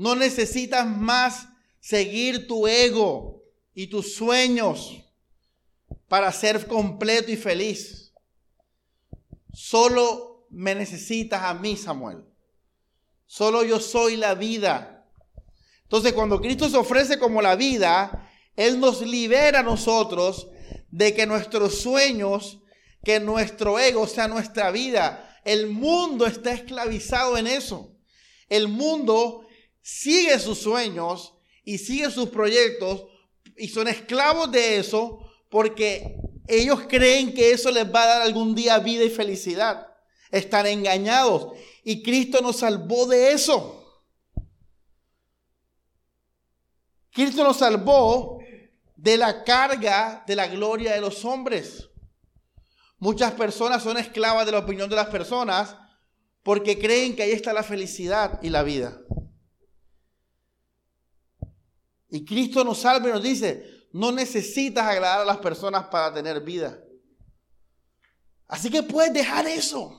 [0.00, 1.46] No necesitas más
[1.78, 4.98] seguir tu ego y tus sueños
[6.08, 8.14] para ser completo y feliz.
[9.52, 12.24] Solo me necesitas a mí, Samuel.
[13.26, 15.06] Solo yo soy la vida.
[15.82, 20.48] Entonces, cuando Cristo se ofrece como la vida, Él nos libera a nosotros
[20.90, 22.60] de que nuestros sueños,
[23.04, 25.38] que nuestro ego sea nuestra vida.
[25.44, 27.98] El mundo está esclavizado en eso.
[28.48, 29.46] El mundo
[29.82, 33.04] sigue sus sueños y sigue sus proyectos
[33.56, 36.16] y son esclavos de eso porque
[36.48, 39.86] ellos creen que eso les va a dar algún día vida y felicidad.
[40.30, 41.52] Están engañados.
[41.84, 43.76] Y Cristo nos salvó de eso.
[47.12, 48.38] Cristo nos salvó
[48.96, 51.88] de la carga de la gloria de los hombres.
[52.98, 55.76] Muchas personas son esclavas de la opinión de las personas
[56.42, 59.00] porque creen que ahí está la felicidad y la vida.
[62.10, 66.40] Y Cristo nos salva y nos dice, no necesitas agradar a las personas para tener
[66.40, 66.78] vida.
[68.48, 69.96] Así que puedes dejar eso.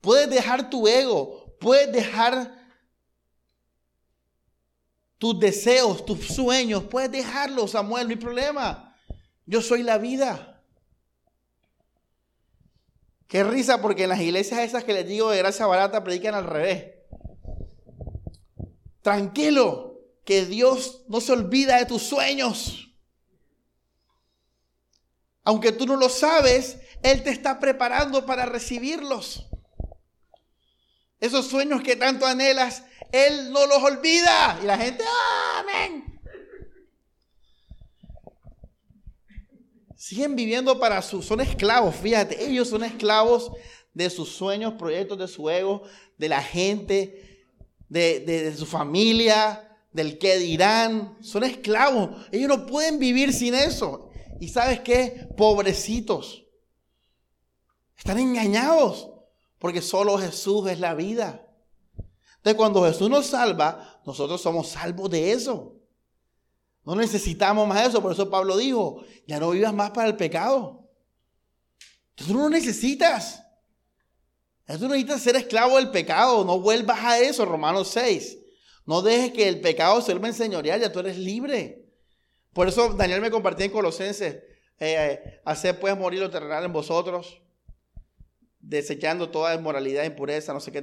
[0.00, 2.56] Puedes dejar tu ego, puedes dejar
[5.18, 8.96] tus deseos, tus sueños, puedes dejarlos, Samuel, no hay problema.
[9.46, 10.64] Yo soy la vida.
[13.26, 16.44] Qué risa porque en las iglesias esas que les digo de gracia barata predican al
[16.44, 16.97] revés.
[19.08, 22.94] Tranquilo, que Dios no se olvida de tus sueños.
[25.44, 29.46] Aunque tú no lo sabes, Él te está preparando para recibirlos.
[31.20, 34.58] Esos sueños que tanto anhelas, Él no los olvida.
[34.62, 35.02] Y la gente,
[35.56, 36.20] amén.
[39.96, 43.52] Siguen viviendo para sus, son esclavos, fíjate, ellos son esclavos
[43.94, 45.84] de sus sueños, proyectos de su ego,
[46.18, 47.27] de la gente,
[47.88, 51.16] de, de su familia, del que dirán.
[51.20, 52.26] Son esclavos.
[52.32, 54.10] Ellos no pueden vivir sin eso.
[54.40, 55.28] ¿Y sabes qué?
[55.36, 56.44] Pobrecitos.
[57.96, 59.10] Están engañados
[59.58, 61.44] porque solo Jesús es la vida.
[62.36, 65.74] Entonces cuando Jesús nos salva, nosotros somos salvos de eso.
[66.84, 68.00] No necesitamos más eso.
[68.00, 70.88] Por eso Pablo dijo, ya no vivas más para el pecado.
[72.14, 73.44] Tú no lo necesitas.
[74.76, 76.44] Tú necesitas ser esclavo del pecado.
[76.44, 78.38] No vuelvas a eso, Romanos 6.
[78.84, 81.86] No dejes que el pecado se vuelva enseñoreal, ya tú eres libre.
[82.52, 84.42] Por eso Daniel me compartía en Colosenses,
[84.78, 87.42] eh, hacer pues morir lo terrenal en vosotros,
[88.58, 90.82] desechando toda inmoralidad, impureza, no sé qué,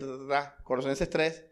[0.64, 1.46] Colosenses 3.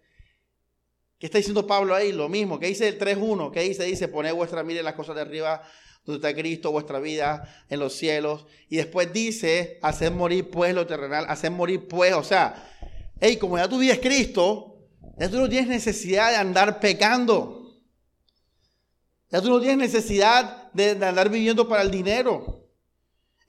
[1.18, 2.12] ¿Qué está diciendo Pablo ahí?
[2.12, 2.60] Lo mismo.
[2.60, 3.52] ¿Qué dice el 3.1?
[3.52, 3.84] ¿Qué dice?
[3.86, 5.64] Dice, poned vuestra mira en las cosas de arriba,
[6.06, 8.46] donde está Cristo, vuestra vida en los cielos.
[8.70, 12.72] Y después dice, hacer morir pues lo terrenal, hacer morir pues, o sea,
[13.20, 14.74] hey, como ya tu vida es Cristo,
[15.18, 17.64] ya tú no tienes necesidad de andar pecando.
[19.30, 22.70] Ya tú no tienes necesidad de, andar viviendo para el dinero.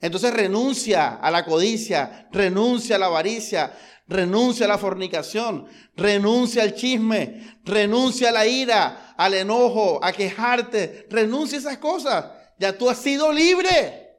[0.01, 3.73] Entonces renuncia a la codicia, renuncia a la avaricia,
[4.07, 11.07] renuncia a la fornicación, renuncia al chisme, renuncia a la ira, al enojo, a quejarte,
[11.09, 12.25] renuncia a esas cosas.
[12.57, 14.17] Ya tú has sido libre.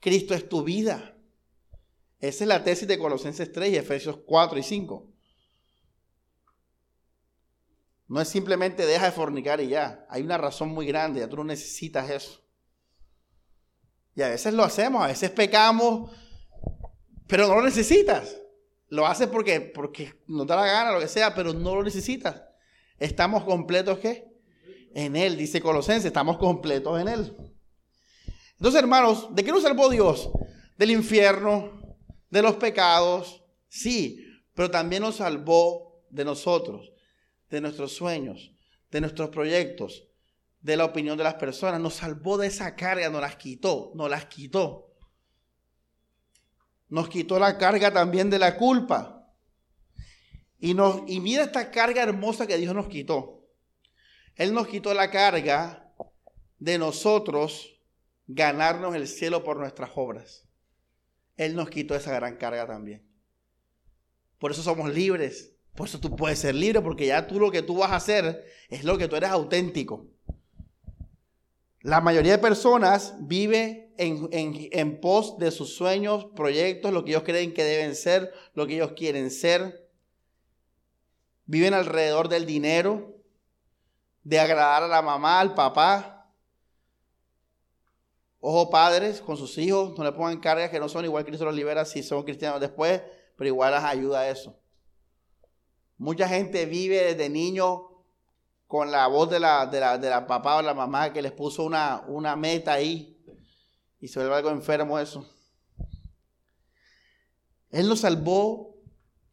[0.00, 1.16] Cristo es tu vida.
[2.20, 5.10] Esa es la tesis de Colosenses 3 y Efesios 4 y 5.
[8.08, 10.06] No es simplemente deja de fornicar y ya.
[10.08, 12.44] Hay una razón muy grande, ya tú no necesitas eso.
[14.14, 16.10] Y a veces lo hacemos, a veces pecamos,
[17.26, 18.40] pero no lo necesitas.
[18.88, 22.42] Lo haces porque, porque nos da la gana, lo que sea, pero no lo necesitas.
[22.98, 24.33] Estamos completos, ¿qué?
[24.94, 27.36] En Él, dice Colosenses, estamos completos en Él.
[28.52, 30.30] Entonces, hermanos, ¿de qué nos salvó Dios?
[30.78, 31.98] Del infierno,
[32.30, 34.24] de los pecados, sí,
[34.54, 36.94] pero también nos salvó de nosotros
[37.54, 38.52] de nuestros sueños,
[38.90, 40.08] de nuestros proyectos,
[40.60, 41.80] de la opinión de las personas.
[41.80, 44.92] Nos salvó de esa carga, nos las quitó, nos las quitó.
[46.88, 49.32] Nos quitó la carga también de la culpa.
[50.58, 53.43] Y, nos, y mira esta carga hermosa que Dios nos quitó.
[54.36, 55.92] Él nos quitó la carga
[56.58, 57.80] de nosotros
[58.26, 60.48] ganarnos el cielo por nuestras obras.
[61.36, 63.06] Él nos quitó esa gran carga también.
[64.38, 65.52] Por eso somos libres.
[65.74, 68.44] Por eso tú puedes ser libre, porque ya tú lo que tú vas a hacer
[68.68, 70.06] es lo que tú eres auténtico.
[71.80, 77.24] La mayoría de personas vive en, en, pos de sus sueños, proyectos, lo que ellos
[77.24, 79.90] creen que deben ser, lo que ellos quieren ser.
[81.46, 83.13] Viven alrededor del dinero,
[84.24, 86.26] de agradar a la mamá, al papá.
[88.40, 91.54] Ojo, padres, con sus hijos, no le pongan cargas que no son igual Cristo los
[91.54, 93.02] libera si son cristianos después,
[93.36, 94.58] pero igual las ayuda a eso.
[95.96, 97.90] Mucha gente vive desde niño
[98.66, 102.04] con la voz de la, de la, papá o la mamá que les puso una,
[102.08, 103.22] una meta ahí
[104.00, 105.30] y se vuelve algo enfermo eso.
[107.70, 108.76] Él nos salvó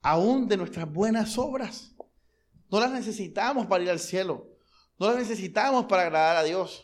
[0.02, 1.92] aún de nuestras buenas obras.
[2.70, 4.51] No las necesitamos para ir al cielo.
[5.02, 6.84] No las necesitamos para agradar a Dios.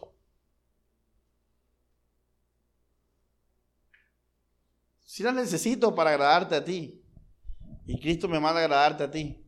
[5.06, 7.00] Si las necesito para agradarte a ti.
[7.86, 9.48] Y Cristo me manda a agradarte a ti.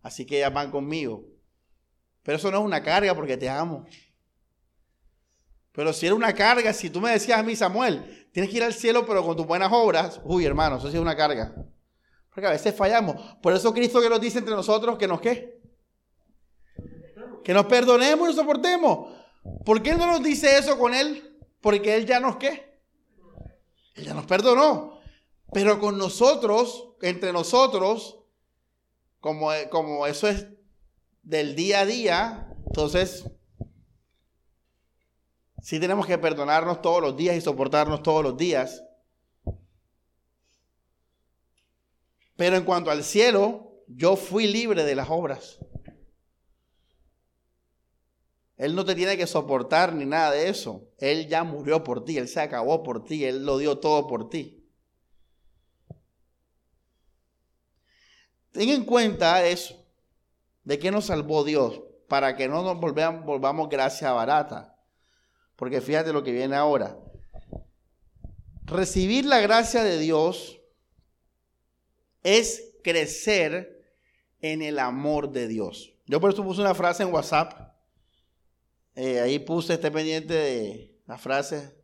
[0.00, 1.24] Así que ellas van conmigo.
[2.22, 3.84] Pero eso no es una carga porque te amo.
[5.72, 8.62] Pero si era una carga, si tú me decías a mí, Samuel, tienes que ir
[8.62, 11.52] al cielo pero con tus buenas obras, uy hermano, eso sí es una carga.
[12.30, 13.20] Porque a veces fallamos.
[13.42, 15.55] Por eso Cristo que nos dice entre nosotros que nos qué.
[17.46, 19.08] Que nos perdonemos y nos soportemos.
[19.64, 21.38] ¿Por qué no nos dice eso con Él?
[21.60, 22.80] Porque Él ya nos qué.
[23.94, 24.98] Él ya nos perdonó.
[25.52, 28.18] Pero con nosotros, entre nosotros,
[29.20, 30.48] como, eso es
[31.22, 33.30] del día a día, entonces
[35.62, 38.82] sí tenemos que perdonarnos todos los días y soportarnos todos los días.
[42.34, 45.60] Pero en cuanto al cielo, yo fui libre de las obras.
[48.56, 50.88] Él no te tiene que soportar ni nada de eso.
[50.98, 54.30] Él ya murió por ti, Él se acabó por ti, Él lo dio todo por
[54.30, 54.66] ti.
[58.52, 59.84] Ten en cuenta eso,
[60.64, 64.74] de que nos salvó Dios, para que no nos volvamos, volvamos gracia barata.
[65.56, 66.98] Porque fíjate lo que viene ahora.
[68.64, 70.60] Recibir la gracia de Dios
[72.22, 73.76] es crecer
[74.40, 75.94] en el amor de Dios.
[76.06, 77.65] Yo por eso puse una frase en WhatsApp.
[78.96, 81.76] Eh, ahí puse, este pendiente de la frase.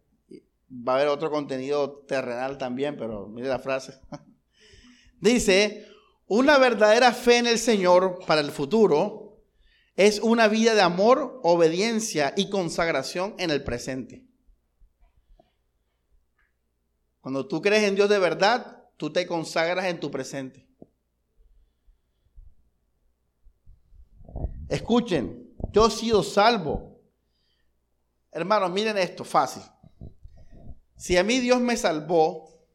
[0.70, 4.00] Va a haber otro contenido terrenal también, pero mire la frase.
[5.20, 5.86] Dice,
[6.26, 9.44] una verdadera fe en el Señor para el futuro
[9.94, 14.24] es una vida de amor, obediencia y consagración en el presente.
[17.20, 20.66] Cuando tú crees en Dios de verdad, tú te consagras en tu presente.
[24.68, 26.91] Escuchen, yo he sido salvo.
[28.32, 29.62] Hermanos, miren esto, fácil.
[30.96, 32.66] Si a mí Dios me salvó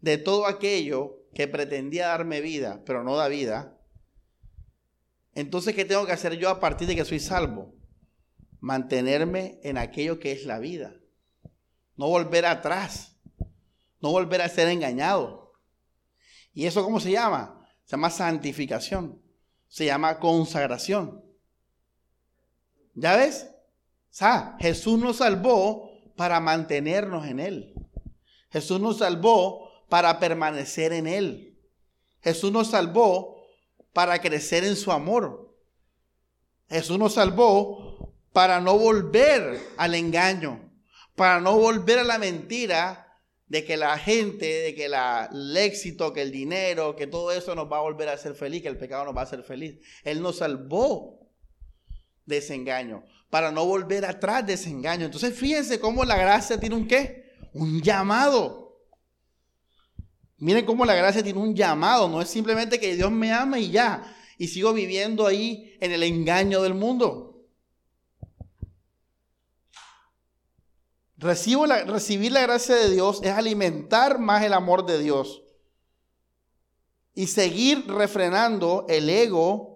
[0.00, 3.76] de todo aquello que pretendía darme vida, pero no da vida,
[5.36, 7.74] entonces, ¿qué tengo que hacer yo a partir de que soy salvo?
[8.58, 10.96] Mantenerme en aquello que es la vida.
[11.94, 13.18] No volver atrás.
[14.00, 15.52] No volver a ser engañado.
[16.54, 17.68] ¿Y eso cómo se llama?
[17.84, 19.20] Se llama santificación.
[19.68, 21.22] Se llama consagración.
[22.94, 23.50] ¿Ya ves?
[24.16, 27.74] Sea, Jesús nos salvó para mantenernos en Él.
[28.50, 31.60] Jesús nos salvó para permanecer en Él.
[32.22, 33.46] Jesús nos salvó
[33.92, 35.54] para crecer en su amor.
[36.70, 40.72] Jesús nos salvó para no volver al engaño,
[41.14, 46.22] para no volver a la mentira de que la gente, de que el éxito, que
[46.22, 49.04] el dinero, que todo eso nos va a volver a hacer feliz, que el pecado
[49.04, 49.78] nos va a hacer feliz.
[50.04, 51.20] Él nos salvó
[52.24, 53.04] de ese engaño,
[53.36, 55.04] para no volver atrás de ese engaño.
[55.04, 57.34] Entonces fíjense cómo la gracia tiene un qué?
[57.52, 58.80] Un llamado.
[60.38, 63.70] Miren cómo la gracia tiene un llamado, no es simplemente que Dios me ama y
[63.70, 67.46] ya, y sigo viviendo ahí en el engaño del mundo.
[71.18, 75.42] Recibo recibir la gracia de Dios es alimentar más el amor de Dios
[77.12, 79.75] y seguir refrenando el ego,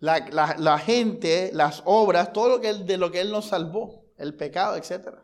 [0.00, 4.76] la, gente, las obras, todo lo que de lo que Él nos salvó, el pecado,
[4.76, 5.22] etcétera.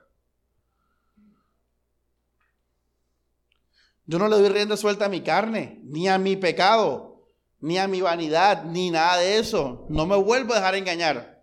[4.04, 7.88] Yo no le doy rienda suelta a mi carne, ni a mi pecado, ni a
[7.88, 9.86] mi vanidad, ni nada de eso.
[9.88, 11.42] No me vuelvo a dejar engañar.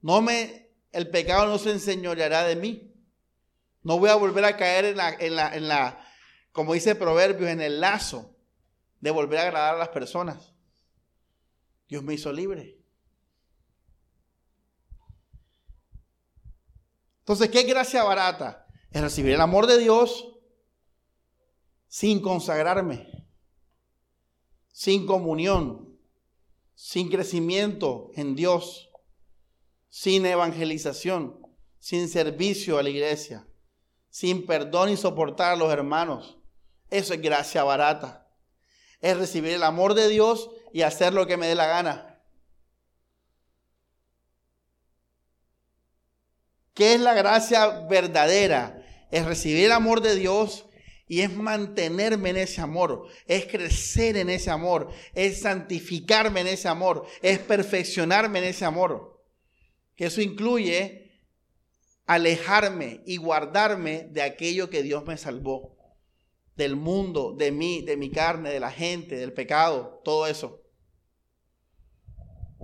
[0.00, 2.92] No me, el pecado no se enseñoreará de mí.
[3.82, 6.04] No voy a volver a caer en la, en la, en la,
[6.52, 8.34] como dice Proverbios, en el lazo
[9.00, 10.51] de volver a agradar a las personas.
[11.92, 12.80] Dios me hizo libre.
[17.18, 18.66] Entonces, ¿qué gracia barata?
[18.90, 20.38] Es recibir el amor de Dios
[21.88, 23.26] sin consagrarme,
[24.68, 25.98] sin comunión,
[26.74, 28.88] sin crecimiento en Dios,
[29.90, 31.46] sin evangelización,
[31.78, 33.46] sin servicio a la iglesia,
[34.08, 36.38] sin perdón y soportar a los hermanos.
[36.88, 38.30] Eso es gracia barata.
[39.02, 42.20] Es recibir el amor de Dios y hacer lo que me dé la gana.
[46.74, 48.82] ¿Qué es la gracia verdadera?
[49.10, 50.66] Es recibir el amor de Dios
[51.06, 56.68] y es mantenerme en ese amor, es crecer en ese amor, es santificarme en ese
[56.68, 59.22] amor, es perfeccionarme en ese amor.
[59.94, 61.10] Que eso incluye
[62.06, 65.76] alejarme y guardarme de aquello que Dios me salvó,
[66.56, 70.61] del mundo, de mí, de mi carne, de la gente, del pecado, todo eso.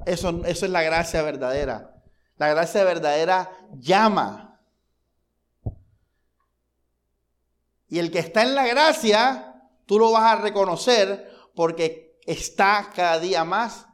[0.06, 1.94] Eso, eso es la gracia verdadera.
[2.36, 4.48] La gracia verdadera llama,
[7.88, 9.54] Y el que está en la gracia,
[9.86, 13.86] tú lo vas a reconocer porque está cada día más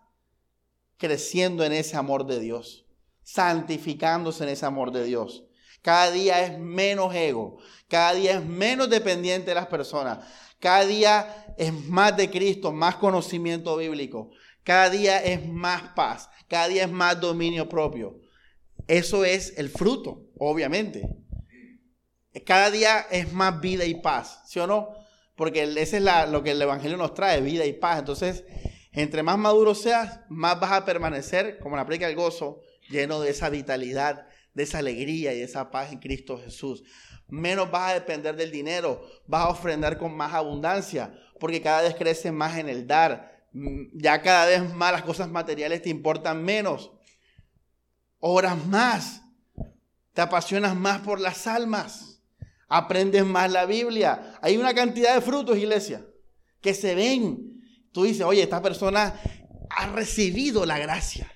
[0.96, 2.86] creciendo en ese amor de Dios,
[3.22, 5.44] santificándose en ese amor de Dios.
[5.80, 10.26] Cada día es menos ego, cada día es menos dependiente de las personas,
[10.58, 14.30] cada día es más de Cristo, más conocimiento bíblico,
[14.64, 18.20] cada día es más paz, cada día es más dominio propio.
[18.86, 21.08] Eso es el fruto, obviamente.
[22.44, 24.88] Cada día es más vida y paz, ¿sí o no?
[25.36, 28.00] Porque ese es lo que el Evangelio nos trae, vida y paz.
[28.00, 28.44] Entonces,
[28.92, 33.30] entre más maduro seas, más vas a permanecer, como la predica el gozo, lleno de
[33.30, 36.84] esa vitalidad, de esa alegría y de esa paz en Cristo Jesús.
[37.28, 41.94] Menos vas a depender del dinero, vas a ofrendar con más abundancia, porque cada vez
[41.94, 43.33] creces más en el dar.
[43.54, 46.92] Mm, ya cada vez más las cosas materiales te importan menos.
[48.18, 49.22] Oras más,
[50.12, 52.14] te apasionas más por las almas
[52.68, 54.38] aprendes más la Biblia.
[54.42, 56.04] Hay una cantidad de frutos, iglesia,
[56.60, 57.62] que se ven.
[57.92, 59.14] Tú dices, oye, esta persona
[59.70, 61.30] ha recibido la gracia.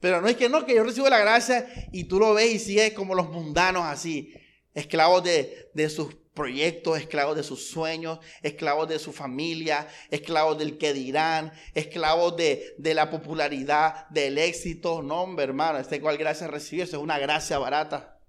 [0.00, 2.58] Pero no es que no, que yo recibo la gracia y tú lo ves y
[2.58, 4.34] sigues como los mundanos así.
[4.74, 10.78] esclavos de, de sus proyectos, esclavos de sus sueños, esclavos de su familia, esclavos del
[10.78, 15.02] que dirán, esclavos de, de la popularidad, del éxito.
[15.02, 18.20] No, hombre, hermano, este cual gracia recibió, eso es una gracia barata.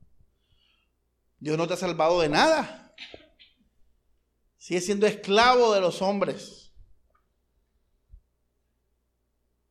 [1.37, 2.95] Dios no te ha salvado de nada.
[4.57, 6.73] Sigue siendo esclavo de los hombres.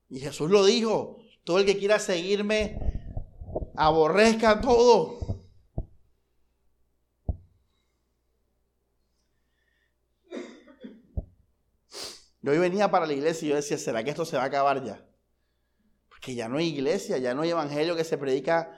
[0.09, 2.78] Y Jesús lo dijo, todo el que quiera seguirme,
[3.76, 5.38] aborrezca todo.
[12.49, 14.46] Yo hoy venía para la iglesia y yo decía, ¿será que esto se va a
[14.46, 15.05] acabar ya?
[16.09, 18.72] Porque ya no hay iglesia, ya no hay evangelio que se predica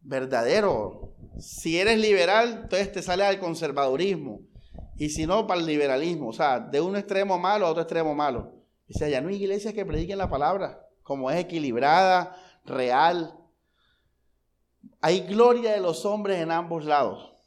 [0.00, 1.14] verdadero.
[1.38, 4.40] Si eres liberal, entonces te sale al conservadurismo.
[4.96, 6.30] Y si no, para el liberalismo.
[6.30, 8.64] O sea, de un extremo malo a otro extremo malo.
[8.88, 12.34] O sea, ya no hay iglesias que prediquen la palabra, como es equilibrada,
[12.64, 13.38] real.
[15.02, 17.37] Hay gloria de los hombres en ambos lados.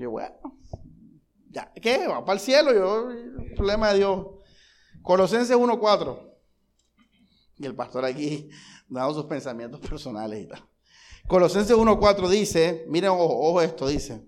[0.00, 0.34] Yo, bueno,
[1.50, 2.08] ya, ¿qué?
[2.08, 3.10] Va para el cielo, yo,
[3.54, 4.28] problema de Dios.
[5.02, 6.38] Colosenses 1.4.
[7.58, 8.48] Y el pastor aquí
[8.88, 10.66] dando sus pensamientos personales y tal.
[11.28, 14.26] Colosenses 1.4 dice, miren, ojo, ojo esto, dice.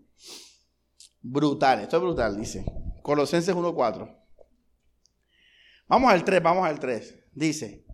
[1.22, 2.66] Brutal, esto es brutal, dice.
[3.02, 4.14] Colosenses 1.4.
[5.88, 7.18] Vamos al 3, vamos al 3.
[7.32, 7.86] Dice,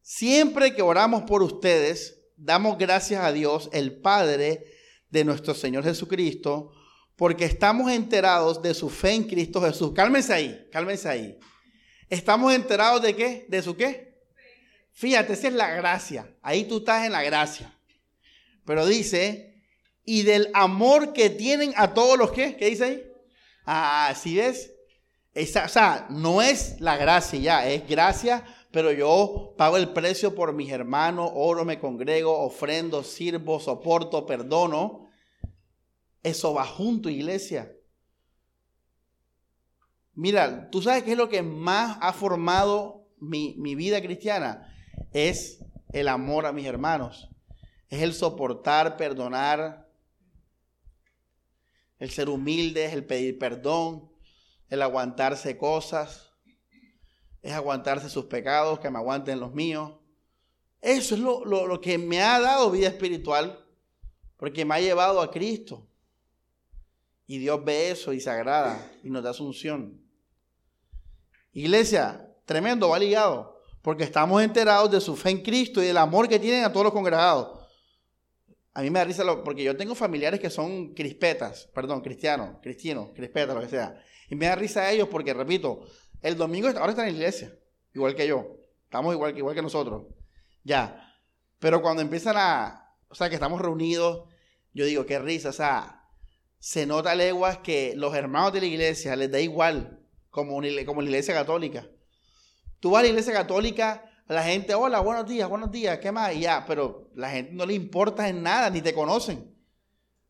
[0.00, 4.64] siempre que oramos por ustedes, damos gracias a Dios, el Padre
[5.08, 6.72] de nuestro Señor Jesucristo,
[7.22, 9.92] porque estamos enterados de su fe en Cristo Jesús.
[9.94, 11.38] Cálmense ahí, cálmense ahí.
[12.08, 13.46] ¿Estamos enterados de qué?
[13.48, 14.18] ¿De su qué?
[14.90, 16.28] Fíjate, esa es la gracia.
[16.42, 17.72] Ahí tú estás en la gracia.
[18.64, 19.54] Pero dice,
[20.04, 23.12] y del amor que tienen a todos los que, ¿qué dice ahí?
[23.66, 24.72] Ah, ¿sí ves?
[25.64, 30.52] O sea, no es la gracia ya, es gracia, pero yo pago el precio por
[30.54, 35.11] mis hermanos, oro, me congrego, ofrendo, sirvo, soporto, perdono.
[36.22, 37.72] Eso va junto, iglesia.
[40.14, 44.72] Mira, tú sabes qué es lo que más ha formado mi, vida cristiana.
[45.12, 47.28] Es el amor a mis hermanos.
[47.88, 49.88] Es el soportar, perdonar,
[51.98, 54.10] el ser humilde, el pedir perdón,
[54.68, 56.32] el aguantarse cosas,
[57.42, 59.92] es aguantarse sus pecados, que me aguanten los míos.
[60.80, 63.64] Eso es lo, lo que me ha dado vida espiritual,
[64.36, 65.91] porque me ha llevado a Cristo.
[67.26, 70.00] Y Dios ve eso y se agrada y nos da asunción.
[71.52, 76.28] Iglesia, tremendo, va ligado, porque estamos enterados de su fe en Cristo y del amor
[76.28, 77.60] que tienen a todos los congregados.
[78.74, 83.10] A mí me da risa porque yo tengo familiares que son crispetas, perdón, cristianos, cristianos,
[83.14, 84.02] crispetas, lo que sea.
[84.30, 85.84] Y me da risa a ellos porque, repito,
[86.22, 87.54] el domingo ahora están en la iglesia,
[87.92, 88.56] igual que yo.
[88.84, 90.06] Estamos igual, igual que nosotros.
[90.64, 91.18] Ya.
[91.58, 94.26] Pero cuando empiezan a, o sea, que estamos reunidos,
[94.72, 96.01] yo digo, qué risa, o sea,
[96.62, 99.98] se nota leguas que los hermanos de la iglesia les da igual,
[100.30, 101.88] como, la iglesia católica.
[102.78, 106.32] Tú vas a la iglesia católica, la gente, hola, buenos días, buenos días, ¿qué más?
[106.36, 109.52] Y ya, pero la gente no le importa en nada, ni te conocen.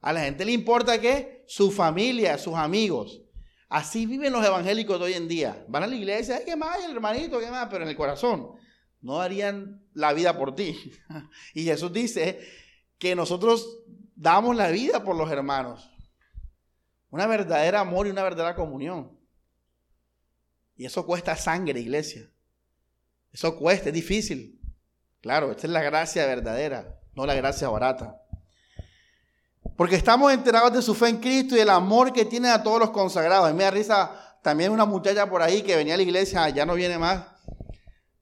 [0.01, 1.45] A la gente le importa qué?
[1.47, 3.20] Su familia, sus amigos.
[3.68, 5.62] Así viven los evangélicos de hoy en día.
[5.68, 6.83] Van a la iglesia, ¿qué más?
[6.83, 7.68] El hermanito, ¿qué más?
[7.70, 8.53] Pero en el corazón
[9.03, 10.95] no darían la vida por ti.
[11.53, 12.41] Y Jesús dice
[12.97, 13.80] que nosotros
[14.16, 15.91] damos la vida por los hermanos.
[17.12, 19.14] Una verdadera amor y una verdadera comunión.
[20.76, 22.26] Y eso cuesta sangre, iglesia.
[23.30, 24.58] Eso cuesta, es difícil.
[25.20, 28.18] Claro, esta es la gracia verdadera, no la gracia barata.
[29.76, 32.80] Porque estamos enterados de su fe en Cristo y el amor que tiene a todos
[32.80, 33.46] los consagrados.
[33.46, 36.48] A mí me da risa también una muchacha por ahí que venía a la iglesia,
[36.48, 37.26] ya no viene más.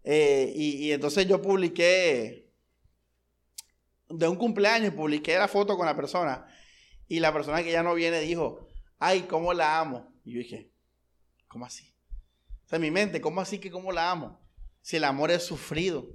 [0.02, 2.52] Eh, y, y, entonces yo publiqué
[4.08, 6.44] de un cumpleaños, publiqué la foto con la persona.
[7.06, 8.69] Y la persona que ya no viene dijo,
[9.00, 10.12] ay, cómo la amo.
[10.24, 10.70] Y yo dije,
[11.48, 11.92] ¿cómo así?
[12.64, 14.40] O sea, en mi mente, ¿cómo así que cómo la amo?
[14.82, 16.06] Si el amor es sufrido,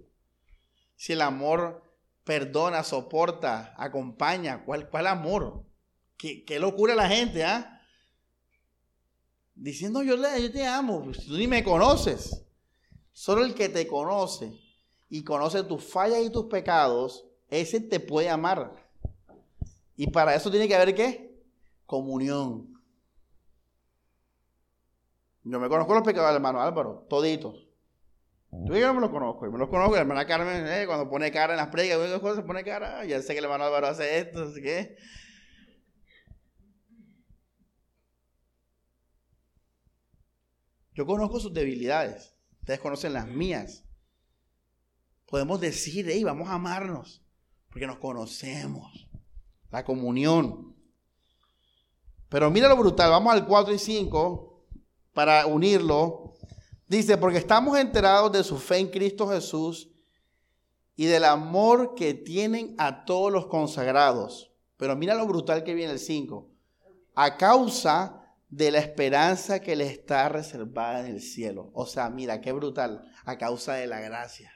[0.96, 1.84] si el amor
[2.24, 5.66] perdona, soporta, acompaña, ¿cuál, cuál amor?
[6.18, 7.82] ¿Qué, qué locura la gente, ¿ah?
[9.54, 12.44] Diciendo yo, yo te amo, pues, tú ni me conoces.
[13.12, 14.52] Solo el que te conoce
[15.10, 18.74] y conoce tus fallas y tus pecados, ese te puede amar.
[19.96, 21.42] Y para eso tiene que haber qué?
[21.86, 22.75] Comunión.
[25.46, 27.68] Yo me conozco los pecados del hermano Álvaro, toditos.
[28.52, 29.94] Yo no me los conozco, yo me los conozco.
[29.94, 33.34] La hermana Carmen, eh, cuando pone cara en las pregas, se pone cara, ya sé
[33.34, 34.98] que el hermano Álvaro hace esto, así que.
[40.94, 43.84] Yo conozco sus debilidades, ustedes conocen las mías.
[45.28, 47.24] Podemos decir, hey, vamos a amarnos.
[47.68, 49.08] porque nos conocemos.
[49.70, 50.76] La comunión.
[52.30, 54.45] Pero mira lo brutal, vamos al 4 y 5
[55.16, 56.36] para unirlo.
[56.88, 59.90] Dice, porque estamos enterados de su fe en Cristo Jesús
[60.96, 64.52] y del amor que tienen a todos los consagrados.
[64.78, 66.52] Pero mira lo brutal que viene el 5.
[67.16, 71.72] A causa de la esperanza que le está reservada en el cielo.
[71.74, 73.10] O sea, mira, qué brutal.
[73.24, 74.52] A causa de la gracia.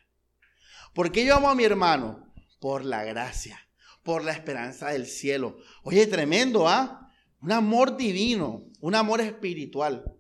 [0.94, 2.32] ¿Por qué yo amo a mi hermano?
[2.60, 3.58] Por la gracia,
[4.04, 5.58] por la esperanza del cielo.
[5.84, 7.10] Oye, tremendo, ¿ah?
[7.42, 10.19] Un amor divino, un amor espiritual.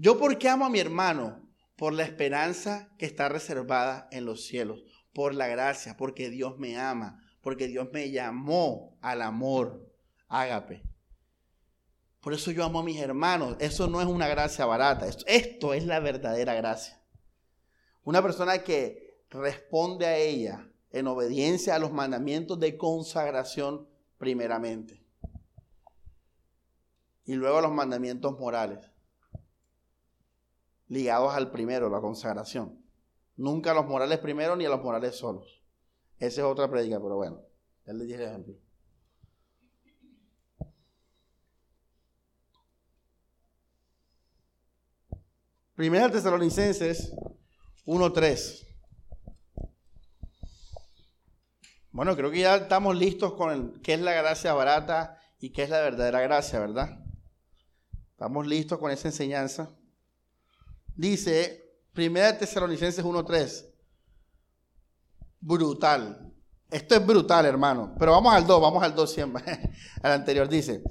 [0.00, 1.44] ¿Yo por qué amo a mi hermano?
[1.74, 6.78] Por la esperanza que está reservada en los cielos, por la gracia, porque Dios me
[6.78, 9.92] ama, porque Dios me llamó al amor.
[10.28, 10.84] Ágape.
[12.20, 13.56] Por eso yo amo a mis hermanos.
[13.58, 15.04] Eso no es una gracia barata.
[15.26, 17.02] Esto, es la verdadera gracia.
[18.04, 25.04] Una persona que responde a ella en obediencia a los mandamientos de consagración primeramente.
[27.24, 28.92] Y luego a los mandamientos morales.
[30.88, 32.82] Ligados al primero, la consagración.
[33.36, 35.62] Nunca a los morales primero ni a los morales solos.
[36.18, 37.40] Esa es otra predica, pero bueno,
[37.86, 38.54] ya les dije el ejemplo.
[45.78, 47.12] Primera Tesalonicenses
[47.86, 48.66] 1.3.
[51.92, 55.62] Bueno, creo que ya estamos listos con el, qué es la gracia barata y qué
[55.62, 57.04] es la verdadera gracia, ¿verdad?
[58.10, 59.70] Estamos listos con esa enseñanza.
[60.98, 63.66] Dice Primera Tesalonicenses 1.3.
[65.40, 66.32] Brutal.
[66.72, 67.94] Esto es brutal, hermano.
[67.96, 69.44] Pero vamos al 2, vamos al 2 siempre.
[70.02, 70.82] al anterior dice,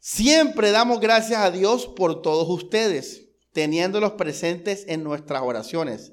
[0.00, 6.12] siempre damos gracias a Dios por todos ustedes teniéndolos presentes en nuestras oraciones,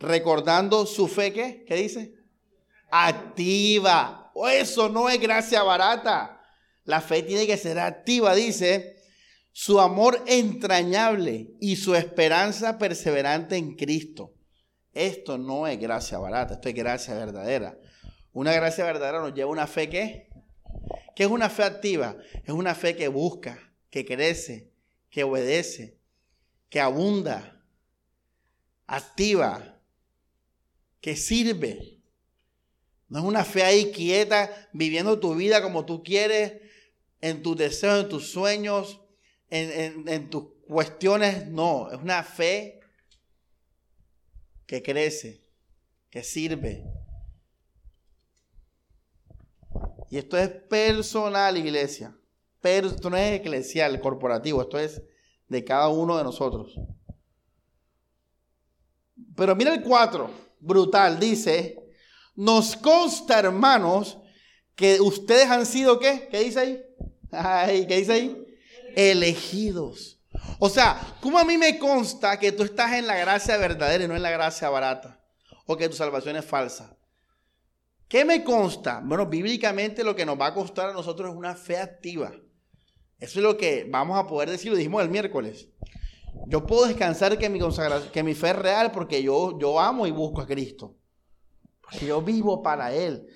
[0.00, 1.64] recordando su fe, ¿qué?
[1.68, 2.14] ¿Qué dice?
[2.90, 4.32] Activa.
[4.34, 6.42] O eso no es gracia barata.
[6.82, 8.99] La fe tiene que ser activa, dice,
[9.52, 14.34] su amor entrañable y su esperanza perseverante en Cristo.
[14.92, 17.78] Esto no es gracia barata, esto es gracia verdadera.
[18.32, 20.28] Una gracia verdadera nos lleva a una fe que,
[21.16, 22.16] ¿qué es una fe activa?
[22.44, 24.72] Es una fe que busca, que crece,
[25.10, 25.98] que obedece,
[26.68, 27.64] que abunda,
[28.86, 29.80] activa,
[31.00, 31.98] que sirve.
[33.08, 36.60] No es una fe ahí quieta, viviendo tu vida como tú quieres,
[37.20, 39.00] en tus deseos, en tus sueños,
[39.50, 41.46] en, tus cuestiones.
[41.48, 42.80] No, es una fe
[44.66, 45.44] que crece,
[46.08, 46.84] que sirve.
[50.10, 52.16] Y esto es personal, iglesia.
[52.62, 55.02] esto no es eclesial, corporativo, esto es
[55.48, 56.78] de cada uno de nosotros.
[59.36, 60.30] Pero mira el 4,
[60.60, 61.76] brutal, dice,
[62.34, 64.18] nos consta, hermanos,
[64.74, 66.28] que ustedes han sido, ¿qué?
[66.30, 66.82] ¿Qué dice ahí?
[67.30, 68.49] Ay, ¿Qué dice ahí?
[68.96, 70.20] Elegidos.
[70.58, 74.08] O sea, ¿cómo a mí me consta que tú estás en la gracia verdadera y
[74.08, 75.20] no en la gracia barata?
[75.66, 76.96] O que tu salvación es falsa.
[78.08, 79.00] ¿Qué me consta?
[79.04, 82.32] Bueno, bíblicamente lo que nos va a costar a nosotros es una fe activa.
[83.18, 85.68] Eso es lo que vamos a poder decir, lo dijimos el miércoles.
[86.46, 87.60] Yo puedo descansar que mi,
[88.12, 90.96] que mi fe es real porque yo, yo amo y busco a Cristo.
[91.82, 93.28] Porque yo vivo para Él.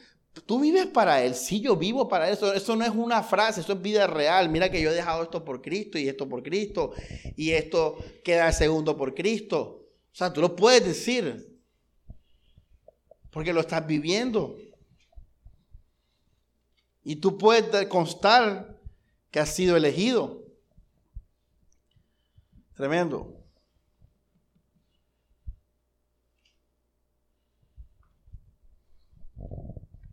[0.43, 1.35] ¿Tú vives para Él?
[1.35, 2.28] Sí, yo vivo para.
[2.28, 4.49] Eso, eso, no es una frase, eso es vida real.
[4.49, 6.93] Mira que yo he dejado esto por Cristo y esto por Cristo
[7.37, 9.87] y esto queda segundo por Cristo.
[10.12, 11.61] O sea, tú lo puedes decir
[13.30, 14.57] porque lo estás viviendo.
[17.05, 18.80] Y tú puedes constar
[19.30, 20.43] que ha sido elegido.
[22.74, 23.43] Tremendo.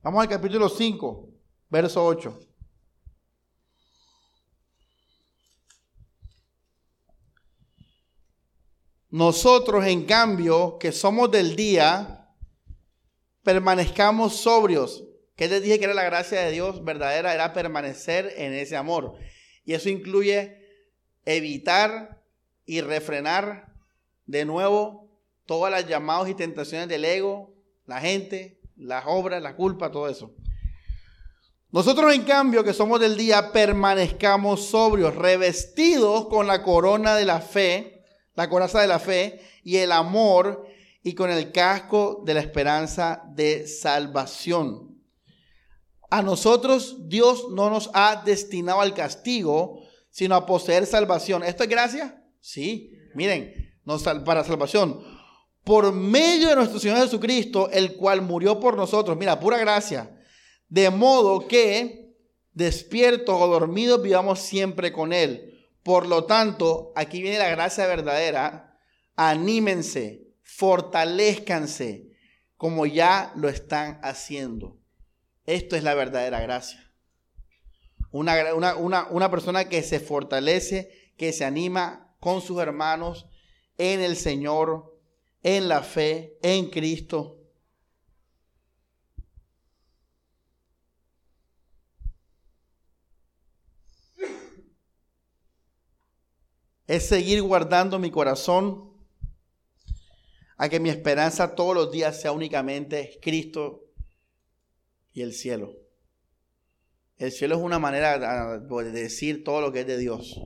[0.04, 1.30] Vamos al capítulo 5,
[1.70, 2.40] verso 8.
[9.12, 12.30] Nosotros, en cambio, que somos del día,
[13.44, 15.04] permanezcamos sobrios,
[15.42, 17.34] ¿Qué les dije que era la gracia de Dios verdadera?
[17.34, 19.16] Era permanecer en ese amor.
[19.66, 20.56] Y eso incluye
[21.26, 22.22] evitar
[22.64, 23.74] y refrenar
[24.28, 25.10] de nuevo
[25.48, 27.56] todas las llamadas y tentaciones del ego,
[27.88, 30.34] la gente, las obras, la culpa, todo eso.
[31.72, 37.40] Nosotros en cambio que somos del día permanezcamos sobrios, revestidos con la corona de la
[37.40, 38.04] fe,
[38.36, 40.68] la coraza de la fe y el amor
[41.02, 45.02] y con el casco de la esperanza de salvación.
[46.10, 51.42] A nosotros Dios no nos ha destinado al castigo, sino a poseer salvación.
[51.44, 52.22] ¿Esto es gracia?
[52.42, 52.92] Sí.
[53.16, 53.72] Miren,
[54.26, 55.02] para salvación.
[55.64, 59.18] Por medio de nuestro Señor Jesucristo, el cual murió por nosotros.
[59.18, 60.18] Mira, pura gracia.
[60.68, 62.16] De modo que,
[62.54, 65.68] despiertos o dormidos, vivamos siempre con Él.
[65.84, 68.80] Por lo tanto, aquí viene la gracia verdadera.
[69.16, 72.12] Anímense, fortalezcanse,
[72.58, 74.80] como ya lo están haciendo.
[75.46, 76.92] Esto es la verdadera gracia.
[78.12, 83.28] Una, una, una, persona que se fortalece, que se anima con sus hermanos
[83.78, 84.91] en el Señor,
[85.44, 87.38] en la fe, en Cristo.
[96.88, 98.92] Es seguir guardando mi corazón
[100.58, 103.86] a que mi esperanza todos los días sea únicamente Cristo
[105.14, 105.74] y el cielo.
[107.18, 110.40] El cielo es una manera de decir todo lo que es de Dios.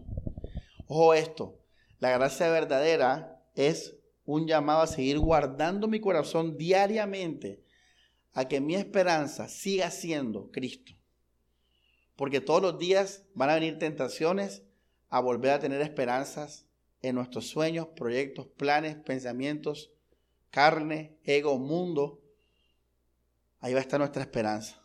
[0.87, 1.59] Ojo esto,
[1.99, 3.94] la gracia verdadera es
[4.25, 7.63] un llamado a seguir guardando mi corazón diariamente
[8.33, 10.93] a que mi esperanza siga siendo Cristo.
[12.15, 14.63] Porque todos los días van a venir tentaciones
[15.09, 16.65] a volver a tener esperanzas
[17.01, 19.91] en nuestros sueños, proyectos, planes, pensamientos,
[20.49, 22.21] carne, ego, mundo.
[23.59, 24.81] Ahí va a estar nuestra esperanza.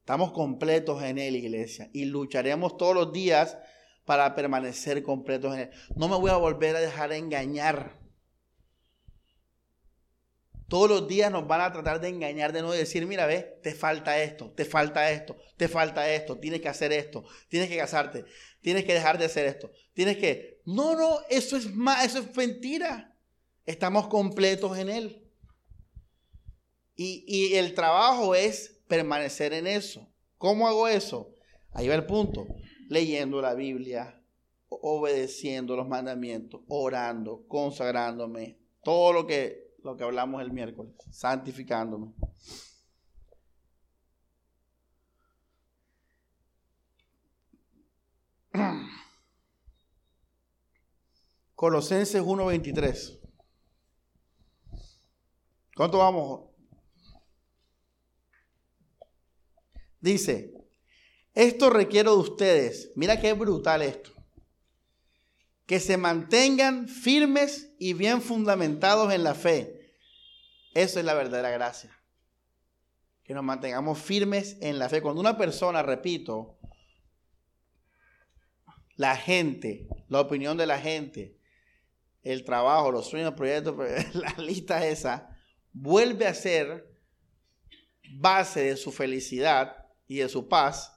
[0.00, 3.58] Estamos completos en Él, iglesia, y lucharemos todos los días
[4.04, 5.70] para permanecer completos en Él.
[5.96, 7.98] No me voy a volver a dejar engañar.
[10.68, 13.74] Todos los días nos van a tratar de engañar de y decir, mira, ve, te
[13.74, 18.24] falta esto, te falta esto, te falta esto, tienes que hacer esto, tienes que casarte,
[18.60, 20.60] tienes que dejar de hacer esto, tienes que...
[20.64, 23.14] No, no, eso es más, eso es mentira.
[23.66, 25.22] Estamos completos en Él.
[26.96, 30.10] Y, y el trabajo es permanecer en eso.
[30.38, 31.34] ¿Cómo hago eso?
[31.72, 32.46] Ahí va el punto.
[32.94, 34.22] Leyendo la Biblia,
[34.68, 42.12] obedeciendo los mandamientos, orando, consagrándome, todo lo que, lo que hablamos el miércoles, santificándome.
[51.56, 53.20] Colosenses 1:23.
[55.74, 56.42] ¿Cuánto vamos?
[60.00, 60.63] Dice,
[61.34, 64.10] esto requiero de ustedes, mira qué brutal esto,
[65.66, 69.96] que se mantengan firmes y bien fundamentados en la fe.
[70.74, 71.90] Eso es la verdadera gracia.
[73.22, 75.00] Que nos mantengamos firmes en la fe.
[75.00, 76.58] Cuando una persona, repito,
[78.96, 81.38] la gente, la opinión de la gente,
[82.22, 83.74] el trabajo, los sueños, los proyectos,
[84.14, 85.38] la lista esa,
[85.72, 86.92] vuelve a ser
[88.18, 90.93] base de su felicidad, y de su paz,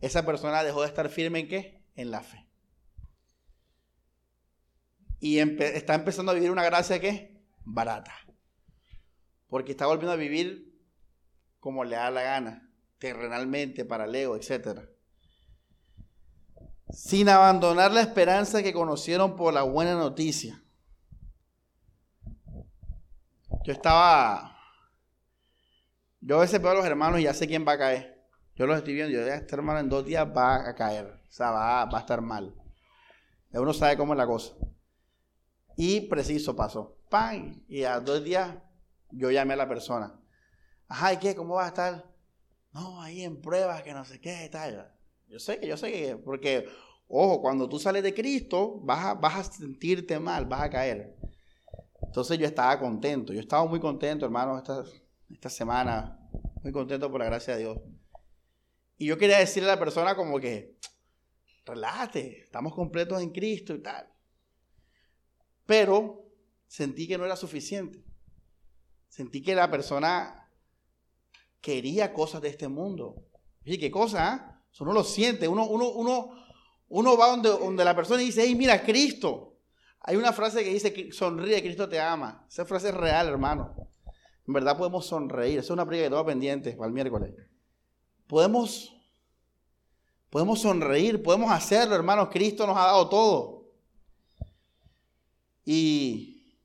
[0.00, 1.84] esa persona dejó de estar firme en qué?
[1.94, 2.46] En la fe.
[5.20, 8.12] Y está empezando a vivir una gracia que barata.
[9.48, 10.74] Porque está volviendo a vivir
[11.60, 14.80] como le da la gana, terrenalmente, para el ego, etc.
[16.90, 20.62] Sin abandonar la esperanza que conocieron por la buena noticia.
[23.64, 24.58] Yo estaba.
[26.20, 28.13] Yo a veces veo a los hermanos y ya sé quién va a caer.
[28.56, 31.32] Yo los estoy viendo, yo ya este hermano en dos días va a caer, o
[31.32, 32.54] sea, va, a estar mal.
[33.52, 34.54] Uno sabe cómo es la cosa.
[35.76, 36.96] Y preciso pasó.
[37.10, 37.64] ¡Pam!
[37.68, 38.56] Y a dos días
[39.10, 40.14] yo llamé a la persona.
[40.88, 41.34] Ajá, ¿y qué?
[41.34, 42.04] ¿Cómo va a estar?
[42.72, 44.92] No, ahí en pruebas, que no sé qué, tal.
[45.28, 46.68] Yo sé que, yo sé que, porque,
[47.08, 51.16] ojo, cuando tú sales de Cristo, vas a, vas a sentirte mal, vas a caer.
[52.02, 54.84] Entonces yo estaba contento, yo estaba muy contento, hermano, esta,
[55.30, 56.18] esta semana,
[56.62, 57.78] muy contento por la gracia de Dios.
[59.04, 60.78] Y yo quería decirle a la persona como que,
[61.66, 64.08] relájate, estamos completos en Cristo y tal.
[65.66, 66.24] Pero
[66.66, 68.02] sentí que no era suficiente.
[69.08, 70.50] Sentí que la persona
[71.60, 73.26] quería cosas de este mundo.
[73.62, 74.34] ¿Y qué cosa?
[74.34, 74.64] ¿eh?
[74.72, 75.48] Eso no lo siente.
[75.48, 76.46] Uno, uno, uno,
[76.88, 79.58] uno va donde, donde la persona dice, hey, mira, Cristo.
[80.00, 82.46] Hay una frase que dice, sonríe, Cristo te ama.
[82.48, 83.76] Esa frase es real, hermano.
[84.48, 85.58] En verdad podemos sonreír.
[85.58, 87.34] Esa es una predica que tengo pendiente para el miércoles
[88.26, 88.93] podemos,
[90.34, 92.28] podemos sonreír, podemos hacerlo, hermanos.
[92.32, 93.70] Cristo nos ha dado todo.
[95.64, 96.58] Y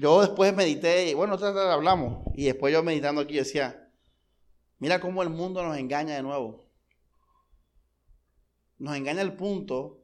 [0.00, 3.92] yo después medité, y bueno, hablamos, y después yo meditando aquí decía,
[4.78, 6.66] mira cómo el mundo nos engaña de nuevo.
[8.78, 10.02] Nos engaña al punto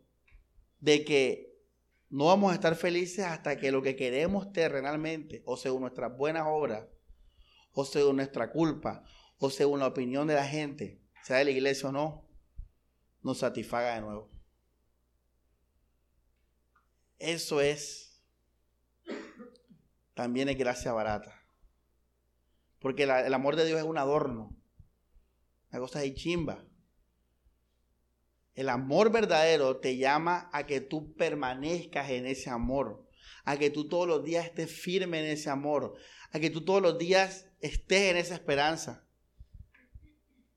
[0.79, 1.59] de que
[2.11, 6.45] no vamos a estar felices hasta que lo que queremos terrenalmente, o según nuestras buenas
[6.47, 6.87] obras,
[7.73, 9.07] o según nuestra culpa,
[9.39, 12.29] o según la opinión de la gente, sea de la iglesia o no,
[13.23, 14.31] nos satisfaga de nuevo.
[17.19, 18.05] Eso es
[20.15, 21.43] también es gracia barata.
[22.79, 24.57] Porque el amor de Dios es un adorno.
[25.71, 26.65] Una cosa de chimba.
[28.55, 33.09] El amor verdadero te llama a que tú permanezcas en ese amor,
[33.45, 35.97] a que tú todos los días estés firme en ese amor,
[36.31, 39.04] a que tú todos los días estés en esa esperanza.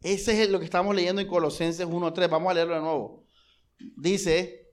[0.01, 2.29] Ese es lo que estamos leyendo en Colosenses 1.3.
[2.29, 3.25] Vamos a leerlo de nuevo.
[3.95, 4.71] Dice,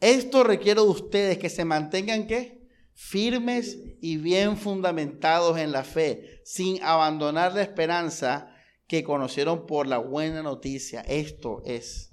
[0.00, 2.64] esto requiere de ustedes que se mantengan ¿qué?
[2.94, 8.54] firmes y bien fundamentados en la fe, sin abandonar la esperanza
[8.86, 11.00] que conocieron por la buena noticia.
[11.02, 12.12] Esto es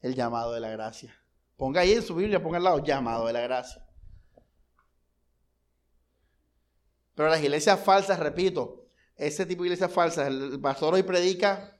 [0.00, 1.14] el llamado de la gracia.
[1.56, 3.84] Ponga ahí en su Biblia, ponga al lado, llamado de la gracia.
[7.14, 8.83] Pero las iglesias falsas, repito,
[9.16, 11.78] ese tipo de iglesias falsas, el pastor hoy predica,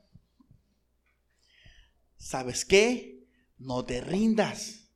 [2.17, 3.27] ¿sabes qué?
[3.59, 4.91] No te rindas.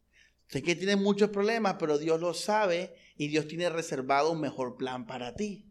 [0.49, 4.77] Sé que tienes muchos problemas, pero Dios lo sabe y Dios tiene reservado un mejor
[4.77, 5.67] plan para ti.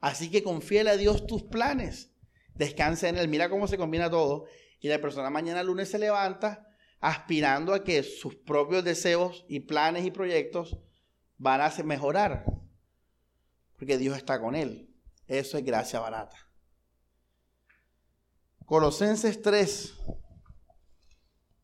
[0.00, 2.10] Así que confíale a Dios tus planes.
[2.54, 3.28] Descansa en Él.
[3.28, 4.46] Mira cómo se combina todo.
[4.80, 6.68] Y la persona mañana lunes se levanta
[7.00, 10.78] aspirando a que sus propios deseos y planes y proyectos
[11.38, 12.44] van a mejorar.
[13.76, 14.91] Porque Dios está con él.
[15.32, 16.36] Eso es gracia barata.
[18.66, 19.94] Colosenses 3,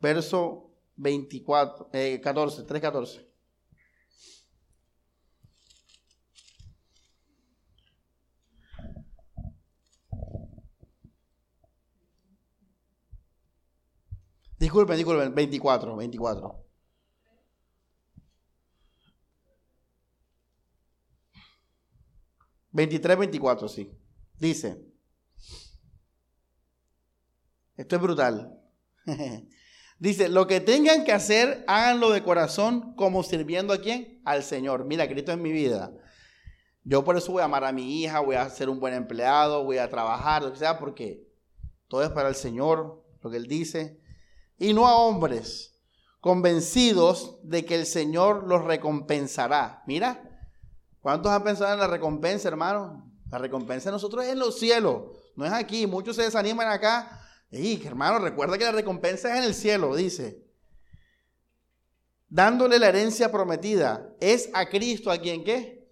[0.00, 3.28] verso 24, eh, 14, 3, 14.
[14.58, 16.67] Disculpen, disculpen, 24, 24.
[22.70, 23.90] Veintitrés, veinticuatro, sí.
[24.38, 24.80] Dice,
[27.76, 28.60] esto es brutal.
[29.98, 34.20] Dice, lo que tengan que hacer, háganlo de corazón como sirviendo a quién?
[34.24, 34.84] Al Señor.
[34.84, 35.92] Mira, Cristo es mi vida.
[36.84, 39.64] Yo por eso voy a amar a mi hija, voy a ser un buen empleado,
[39.64, 41.26] voy a trabajar, lo que sea, porque
[41.88, 44.00] todo es para el Señor, lo que Él dice.
[44.58, 45.78] Y no a hombres,
[46.20, 49.82] convencidos de que el Señor los recompensará.
[49.86, 50.27] Mira,
[51.08, 53.10] ¿cuántos han pensado en la recompensa, hermano?
[53.30, 55.04] La recompensa de nosotros es en los cielos,
[55.36, 55.86] no es aquí.
[55.86, 60.44] Muchos se desaniman acá y hermano, recuerda que la recompensa es en el cielo, dice.
[62.28, 64.14] Dándole la herencia prometida.
[64.20, 65.90] Es a Cristo a quien qué.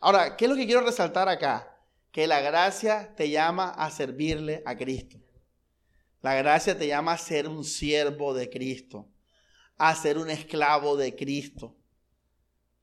[0.00, 1.74] Ahora, ¿qué es lo que quiero resaltar acá?
[2.12, 5.16] Que la gracia te llama a servirle a Cristo.
[6.20, 9.08] La gracia te llama a ser un siervo de Cristo.
[9.78, 11.74] A ser un esclavo de Cristo.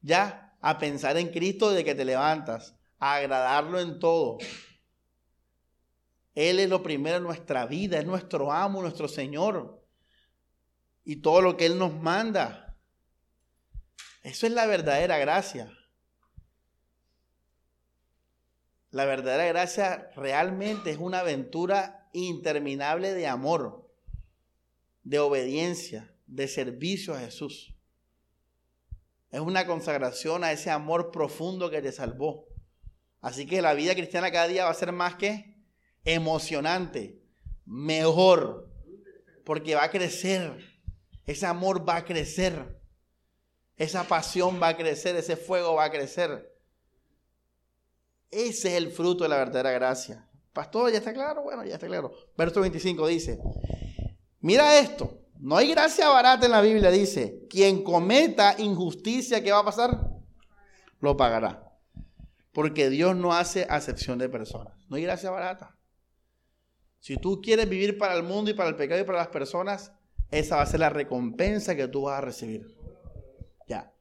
[0.01, 2.76] Ya, a pensar en Cristo de que te levantas.
[2.97, 4.39] A agradarlo en todo.
[6.34, 9.86] Él es lo primero en nuestra vida, es nuestro amo, nuestro Señor.
[11.03, 12.80] Y todo lo que Él nos manda.
[14.24, 15.72] Eso es la verdadera gracia.
[18.89, 23.88] La verdadera gracia realmente es una aventura interminable de amor,
[25.03, 27.74] de obediencia, de servicio a Jesús.
[29.36, 32.47] Es una consagración a ese amor profundo que te salvó.
[33.19, 35.61] Así que la vida cristiana cada día va a ser más que
[36.05, 37.21] emocionante,
[37.65, 38.71] mejor,
[39.43, 40.57] porque va a crecer.
[41.25, 42.79] Ese amor va a crecer.
[43.75, 46.57] Esa pasión va a crecer, ese fuego va a crecer.
[48.31, 50.29] Ese es el fruto de la verdadera gracia.
[50.53, 51.43] Pastor, ¿ya está claro?
[51.43, 52.13] Bueno, ya está claro.
[52.38, 53.38] Verso 25 dice,
[54.39, 59.59] mira esto, no hay gracia barata en la Biblia, dice, quien cometa injusticia, ¿qué va
[59.59, 60.09] a pasar?
[60.99, 61.71] Lo pagará.
[62.51, 64.73] Porque Dios no hace acepción de personas.
[64.88, 65.77] No hay gracia barata.
[66.99, 69.91] Si tú quieres vivir para el mundo y para el pecado y para las personas,
[70.31, 72.75] esa va a ser la recompensa que tú vas a recibir.
[73.67, 73.93] Ya.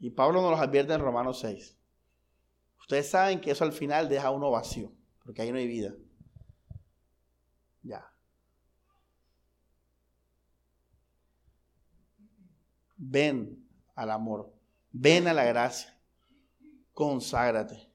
[0.00, 1.76] Y Pablo nos los advierte en Romanos 6.
[2.80, 4.90] Ustedes saben que eso al final deja uno vacío,
[5.22, 5.94] porque ahí no hay vida.
[7.82, 8.10] Ya.
[12.98, 14.52] Ven al amor,
[14.90, 15.96] ven a la gracia,
[16.92, 17.88] conságrate.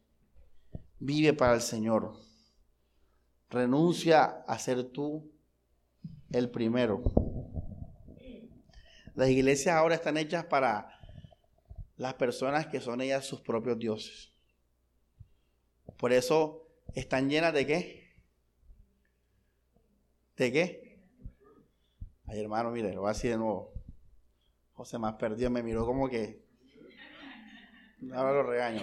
[0.97, 2.16] Vive para el Señor.
[3.49, 5.30] Renuncia a ser tú
[6.32, 7.04] el primero.
[9.14, 10.89] Las iglesias ahora están hechas para
[11.97, 14.32] las personas que son ellas sus propios dioses.
[15.97, 18.14] Por eso están llenas de qué?
[20.38, 20.99] ¿De qué?
[22.26, 23.73] Ay, hermano, mire, lo voy a decir de nuevo.
[24.74, 26.44] José más perdido me miró como que.
[28.12, 28.82] Ahora lo regaño.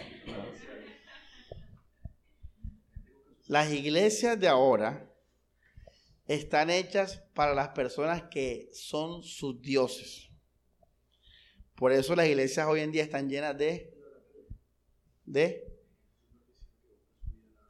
[3.47, 5.11] Las iglesias de ahora
[6.27, 10.31] están hechas para las personas que son sus dioses.
[11.75, 13.93] Por eso las iglesias hoy en día están llenas de,
[15.25, 15.77] de,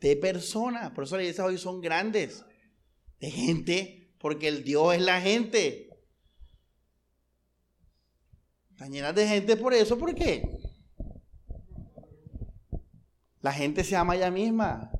[0.00, 0.90] de personas.
[0.90, 2.44] Por eso las iglesias hoy son grandes.
[3.18, 5.89] De gente, porque el Dios es la gente.
[8.80, 10.58] Están llenas de gente por eso, ¿por qué?
[13.42, 14.90] La gente se ama ella misma.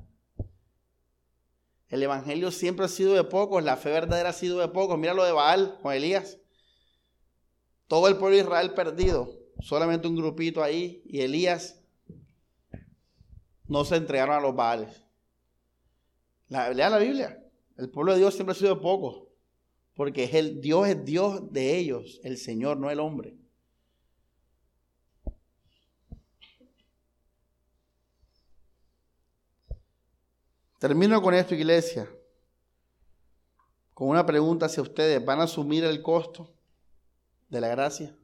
[1.89, 4.99] El evangelio siempre ha sido de pocos, la fe verdadera ha sido de pocos.
[4.99, 6.37] Mira lo de Baal con Elías.
[7.87, 11.81] Todo el pueblo de Israel perdido, solamente un grupito ahí y Elías
[13.67, 15.01] no se entregaron a los Baales.
[16.49, 17.43] La, lea la Biblia.
[17.77, 19.23] El pueblo de Dios siempre ha sido de pocos,
[19.95, 23.40] porque es el Dios es Dios de ellos, el Señor, no el hombre.
[30.81, 32.09] Termino con esto, iglesia,
[33.93, 35.23] con una pregunta hacia ustedes.
[35.23, 36.51] ¿Van a asumir el costo
[37.49, 38.17] de la gracia?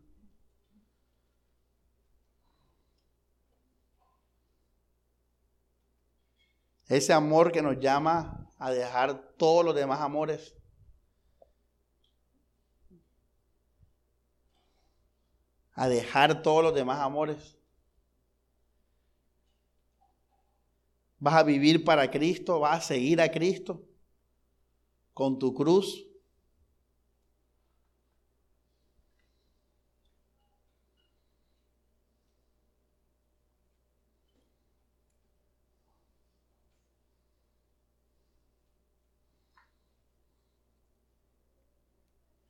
[6.87, 10.55] Ese amor que nos llama a dejar todos los demás amores.
[15.73, 17.56] A dejar todos los demás amores.
[21.19, 22.59] ¿Vas a vivir para Cristo?
[22.59, 23.83] ¿Vas a seguir a Cristo
[25.13, 26.07] con tu cruz?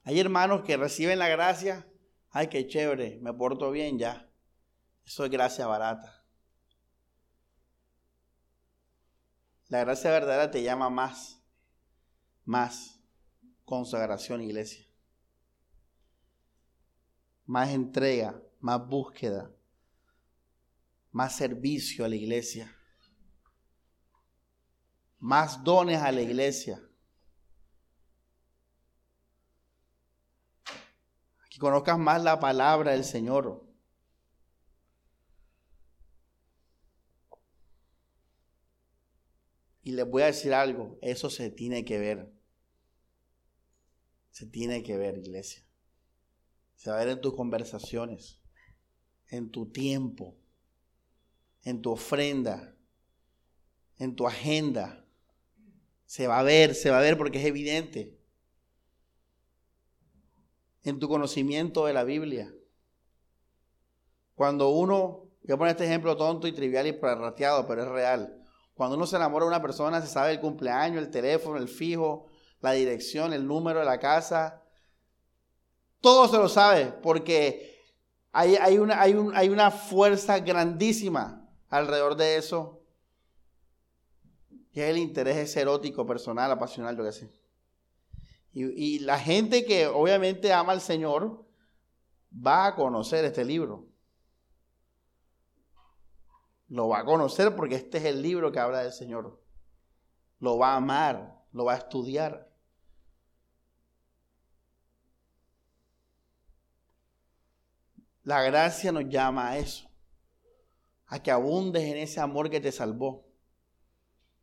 [0.06, 1.86] Hay hermanos que reciben la gracia.
[2.32, 4.28] Ay, qué chévere, me porto bien ya.
[5.06, 6.17] Eso es gracia barata.
[9.70, 11.42] La gracia verdadera te llama más,
[12.46, 13.02] más
[13.66, 14.86] consagración, iglesia.
[17.46, 19.52] Más entrega, más búsqueda,
[21.12, 22.74] más servicio a la iglesia.
[25.20, 26.82] Más dones a la iglesia.
[31.50, 33.67] Que conozcas más la palabra del Señor.
[39.88, 42.30] Y les voy a decir algo, eso se tiene que ver.
[44.32, 45.66] Se tiene que ver, iglesia.
[46.76, 48.38] Se va a ver en tus conversaciones,
[49.30, 50.36] en tu tiempo,
[51.64, 52.76] en tu ofrenda,
[53.98, 55.06] en tu agenda.
[56.06, 58.20] Se va a ver, se va a ver porque es evidente.
[60.84, 62.54] En tu conocimiento de la Biblia.
[64.36, 68.44] Cuando uno, voy a poner este ejemplo tonto y trivial y prerrateado, pero es real.
[68.78, 72.28] Cuando uno se enamora de una persona, se sabe el cumpleaños, el teléfono, el fijo,
[72.62, 74.62] la dirección, el número de la casa.
[76.00, 77.76] Todo se lo sabe porque
[78.32, 82.84] hay, una, fuerza grandísima alrededor de eso.
[84.72, 87.32] Que es el interés erótico, personal, apasional, yo qué sé.
[88.54, 91.48] Y, y la gente que obviamente ama al Señor
[92.32, 93.88] va a conocer este libro.
[96.70, 99.42] Lo va a conocer porque este es el libro que habla del Señor.
[100.40, 102.50] Lo va a amar, lo va a estudiar.
[108.24, 109.90] La gracia nos llama a eso,
[111.06, 113.26] a que abundes en ese amor que te salvó.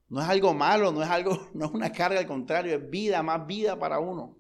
[0.09, 3.23] No es algo malo, no es algo, no es una carga, al contrario, es vida,
[3.23, 4.39] más vida para uno.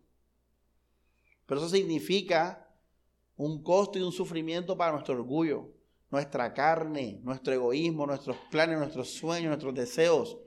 [1.44, 2.66] Pero eso significa
[3.36, 5.73] un costo y un sufrimiento para nuestro orgullo,
[6.14, 10.38] nuestra carne, nuestro egoísmo, nuestros planes, nuestros sueños, nuestros deseos,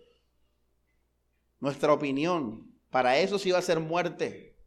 [1.59, 2.73] nuestra opinión.
[2.89, 4.57] Para eso sí va a ser muerte.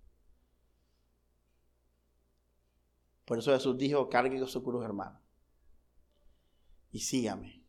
[3.25, 5.19] Por eso Jesús dijo, cargue su cruz, hermano.
[6.93, 7.65] Y sígame.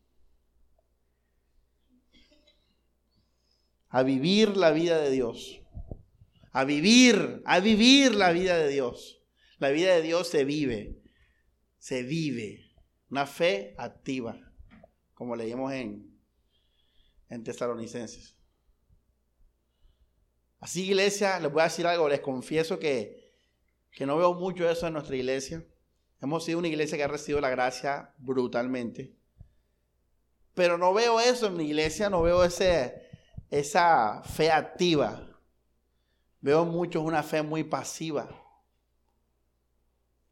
[3.88, 5.62] A vivir la vida de Dios.
[6.50, 9.22] A vivir, a vivir la vida de Dios.
[9.56, 11.00] La vida de Dios se vive.
[11.78, 12.61] Se vive.
[13.12, 14.40] Una fe activa,
[15.12, 16.18] como leímos en,
[17.28, 18.34] en Tesalonicenses.
[20.60, 23.30] Así, iglesia, les voy a decir algo, les confieso que,
[23.90, 25.62] que no veo mucho eso en nuestra iglesia.
[26.22, 29.14] Hemos sido una iglesia que ha recibido la gracia brutalmente.
[30.54, 33.10] Pero no veo eso en mi iglesia, no veo ese,
[33.50, 35.38] esa fe activa.
[36.40, 38.26] Veo en muchos una fe muy pasiva.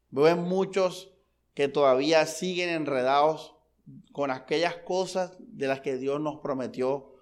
[0.09, 1.10] Veo en muchos
[1.53, 3.55] que todavía siguen enredados
[4.11, 7.13] con aquellas cosas de las que Dios nos prometió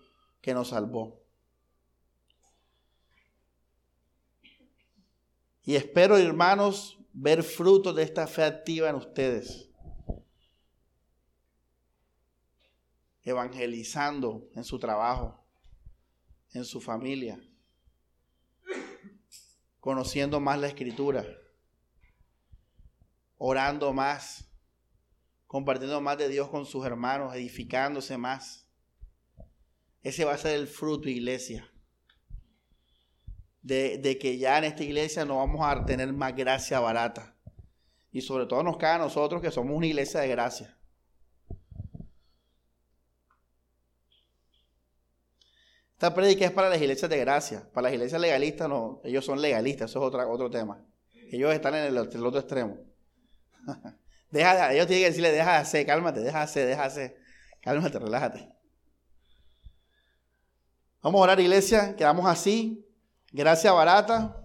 [0.41, 1.19] que nos salvó.
[5.63, 9.69] Y espero, hermanos, ver frutos de esta fe activa en ustedes.
[13.23, 15.43] Evangelizando en su trabajo,
[16.53, 17.39] en su familia,
[19.79, 21.25] conociendo más la escritura,
[23.39, 24.47] orando más,
[25.47, 28.67] compartiendo más de Dios con sus hermanos, edificándose más.
[30.03, 31.67] Ese va a ser el fruto, iglesia
[33.61, 37.35] de, que ya en esta iglesia no vamos a tener más gracia barata.
[38.11, 40.77] Y sobre todo nos cae a nosotros que somos una iglesia de gracia.
[45.93, 47.69] Esta predica es para las iglesias de gracia.
[47.73, 50.83] Para las iglesias legalistas no, ellos son legalistas, eso es otra, otro tema.
[51.31, 52.77] Ellos están en el, otro extremo.
[54.31, 57.21] deja, ellos tienen que decirle, deja de hacer, cálmate, deja de hacer, deja de hacer.
[57.61, 58.51] Cálmate, relájate.
[61.01, 62.85] Vamos a orar, iglesia, quedamos así.
[63.31, 64.35] Gracia barata.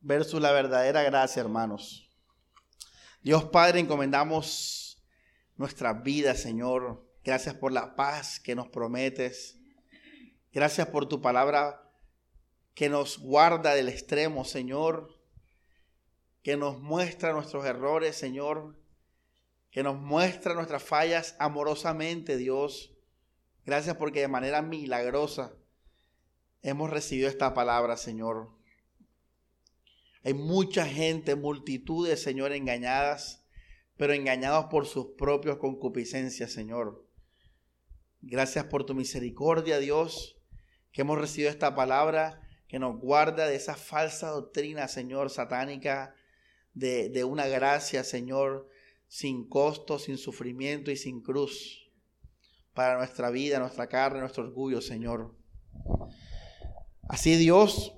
[0.00, 2.08] Versus la verdadera gracia, hermanos.
[3.22, 5.04] Dios Padre, encomendamos
[5.56, 7.04] nuestras vidas, Señor.
[7.24, 9.58] Gracias por la paz que nos prometes.
[10.52, 11.85] Gracias por tu palabra
[12.76, 15.18] que nos guarda del extremo, Señor.
[16.44, 18.78] Que nos muestra nuestros errores, Señor.
[19.72, 22.92] Que nos muestra nuestras fallas amorosamente, Dios
[23.66, 25.52] Gracias porque de manera milagrosa
[26.62, 28.52] hemos recibido esta palabra, Señor.
[30.22, 33.44] Hay mucha gente, multitudes, Señor, engañadas,
[33.96, 37.04] pero engañados por sus propias concupiscencias, Señor.
[38.20, 40.40] Gracias por tu misericordia, Dios,
[40.92, 46.14] que hemos recibido esta palabra que nos guarda de esa falsa doctrina, Señor, satánica,
[46.74, 48.68] de, de una gracia, Señor,
[49.08, 51.90] sin costo, sin sufrimiento y sin cruz
[52.74, 55.34] para nuestra vida, nuestra carne, nuestro orgullo, Señor.
[57.08, 57.94] Así Dios,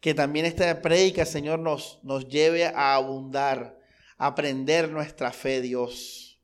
[0.00, 3.78] que también esta prédica, Señor, nos, nos lleve a abundar,
[4.16, 6.40] a aprender nuestra fe, Dios,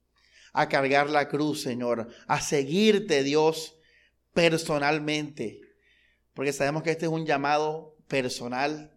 [0.52, 3.78] a cargar la cruz, Señor, a seguirte, Dios,
[4.34, 5.60] personalmente,
[6.34, 8.92] porque sabemos que este es un llamado personal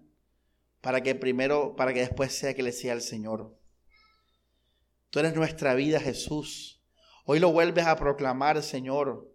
[0.81, 3.57] para que primero, para que después sea que le sea el Señor.
[5.09, 6.81] Tú eres nuestra vida, Jesús.
[7.25, 9.33] Hoy lo vuelves a proclamar, Señor.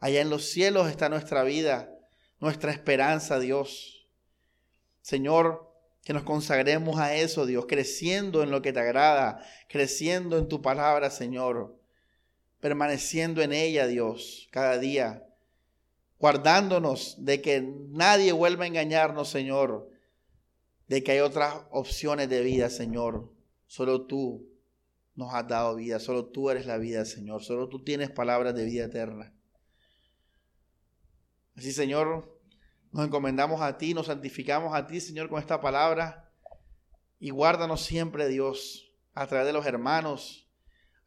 [0.00, 1.94] Allá en los cielos está nuestra vida,
[2.40, 4.08] nuestra esperanza, Dios.
[5.02, 5.72] Señor,
[6.04, 10.62] que nos consagremos a eso, Dios, creciendo en lo que te agrada, creciendo en tu
[10.62, 11.78] palabra, Señor,
[12.60, 15.27] permaneciendo en ella, Dios, cada día,
[16.18, 19.90] guardándonos de que nadie vuelva a engañarnos, Señor,
[20.86, 23.32] de que hay otras opciones de vida, Señor,
[23.66, 24.48] solo tú
[25.18, 25.98] nos has dado vida.
[25.98, 27.42] Solo tú eres la vida, Señor.
[27.42, 29.34] Solo tú tienes palabras de vida eterna.
[31.56, 32.40] Así, Señor,
[32.92, 36.30] nos encomendamos a ti, nos santificamos a ti, Señor, con esta palabra.
[37.18, 40.48] Y guárdanos siempre, Dios, a través de los hermanos,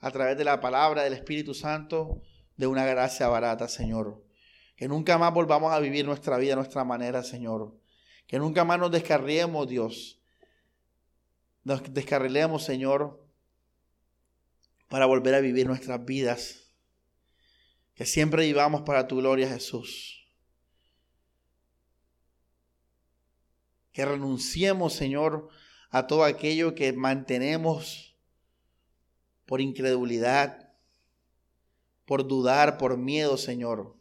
[0.01, 2.21] a través de la palabra del Espíritu Santo,
[2.57, 4.21] de una gracia barata, Señor.
[4.81, 7.79] Que nunca más volvamos a vivir nuestra vida nuestra manera, Señor.
[8.25, 10.19] Que nunca más nos descarriemos, Dios.
[11.63, 13.23] Nos descarrilemos, Señor,
[14.89, 16.73] para volver a vivir nuestras vidas.
[17.93, 20.27] Que siempre vivamos para tu gloria, Jesús.
[23.91, 25.49] Que renunciemos, Señor,
[25.91, 28.17] a todo aquello que mantenemos
[29.45, 30.73] por incredulidad,
[32.05, 34.00] por dudar, por miedo, Señor.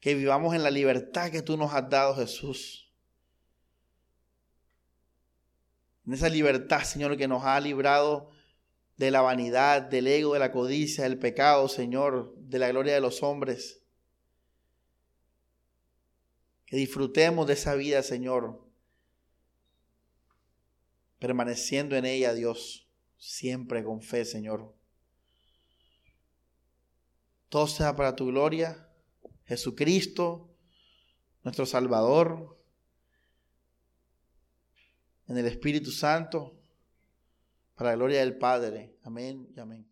[0.00, 2.90] Que vivamos en la libertad que tú nos has dado, Jesús.
[6.06, 8.30] En esa libertad, Señor, que nos ha librado
[8.96, 13.00] de la vanidad, del ego, de la codicia, del pecado, Señor, de la gloria de
[13.00, 13.82] los hombres.
[16.66, 18.62] Que disfrutemos de esa vida, Señor,
[21.18, 24.74] permaneciendo en ella, Dios, siempre con fe, Señor.
[27.48, 28.89] Todo sea para tu gloria,
[29.50, 30.48] Jesucristo,
[31.42, 32.56] nuestro Salvador,
[35.26, 36.56] en el Espíritu Santo
[37.74, 38.94] para la gloria del Padre.
[39.02, 39.89] Amén y amén.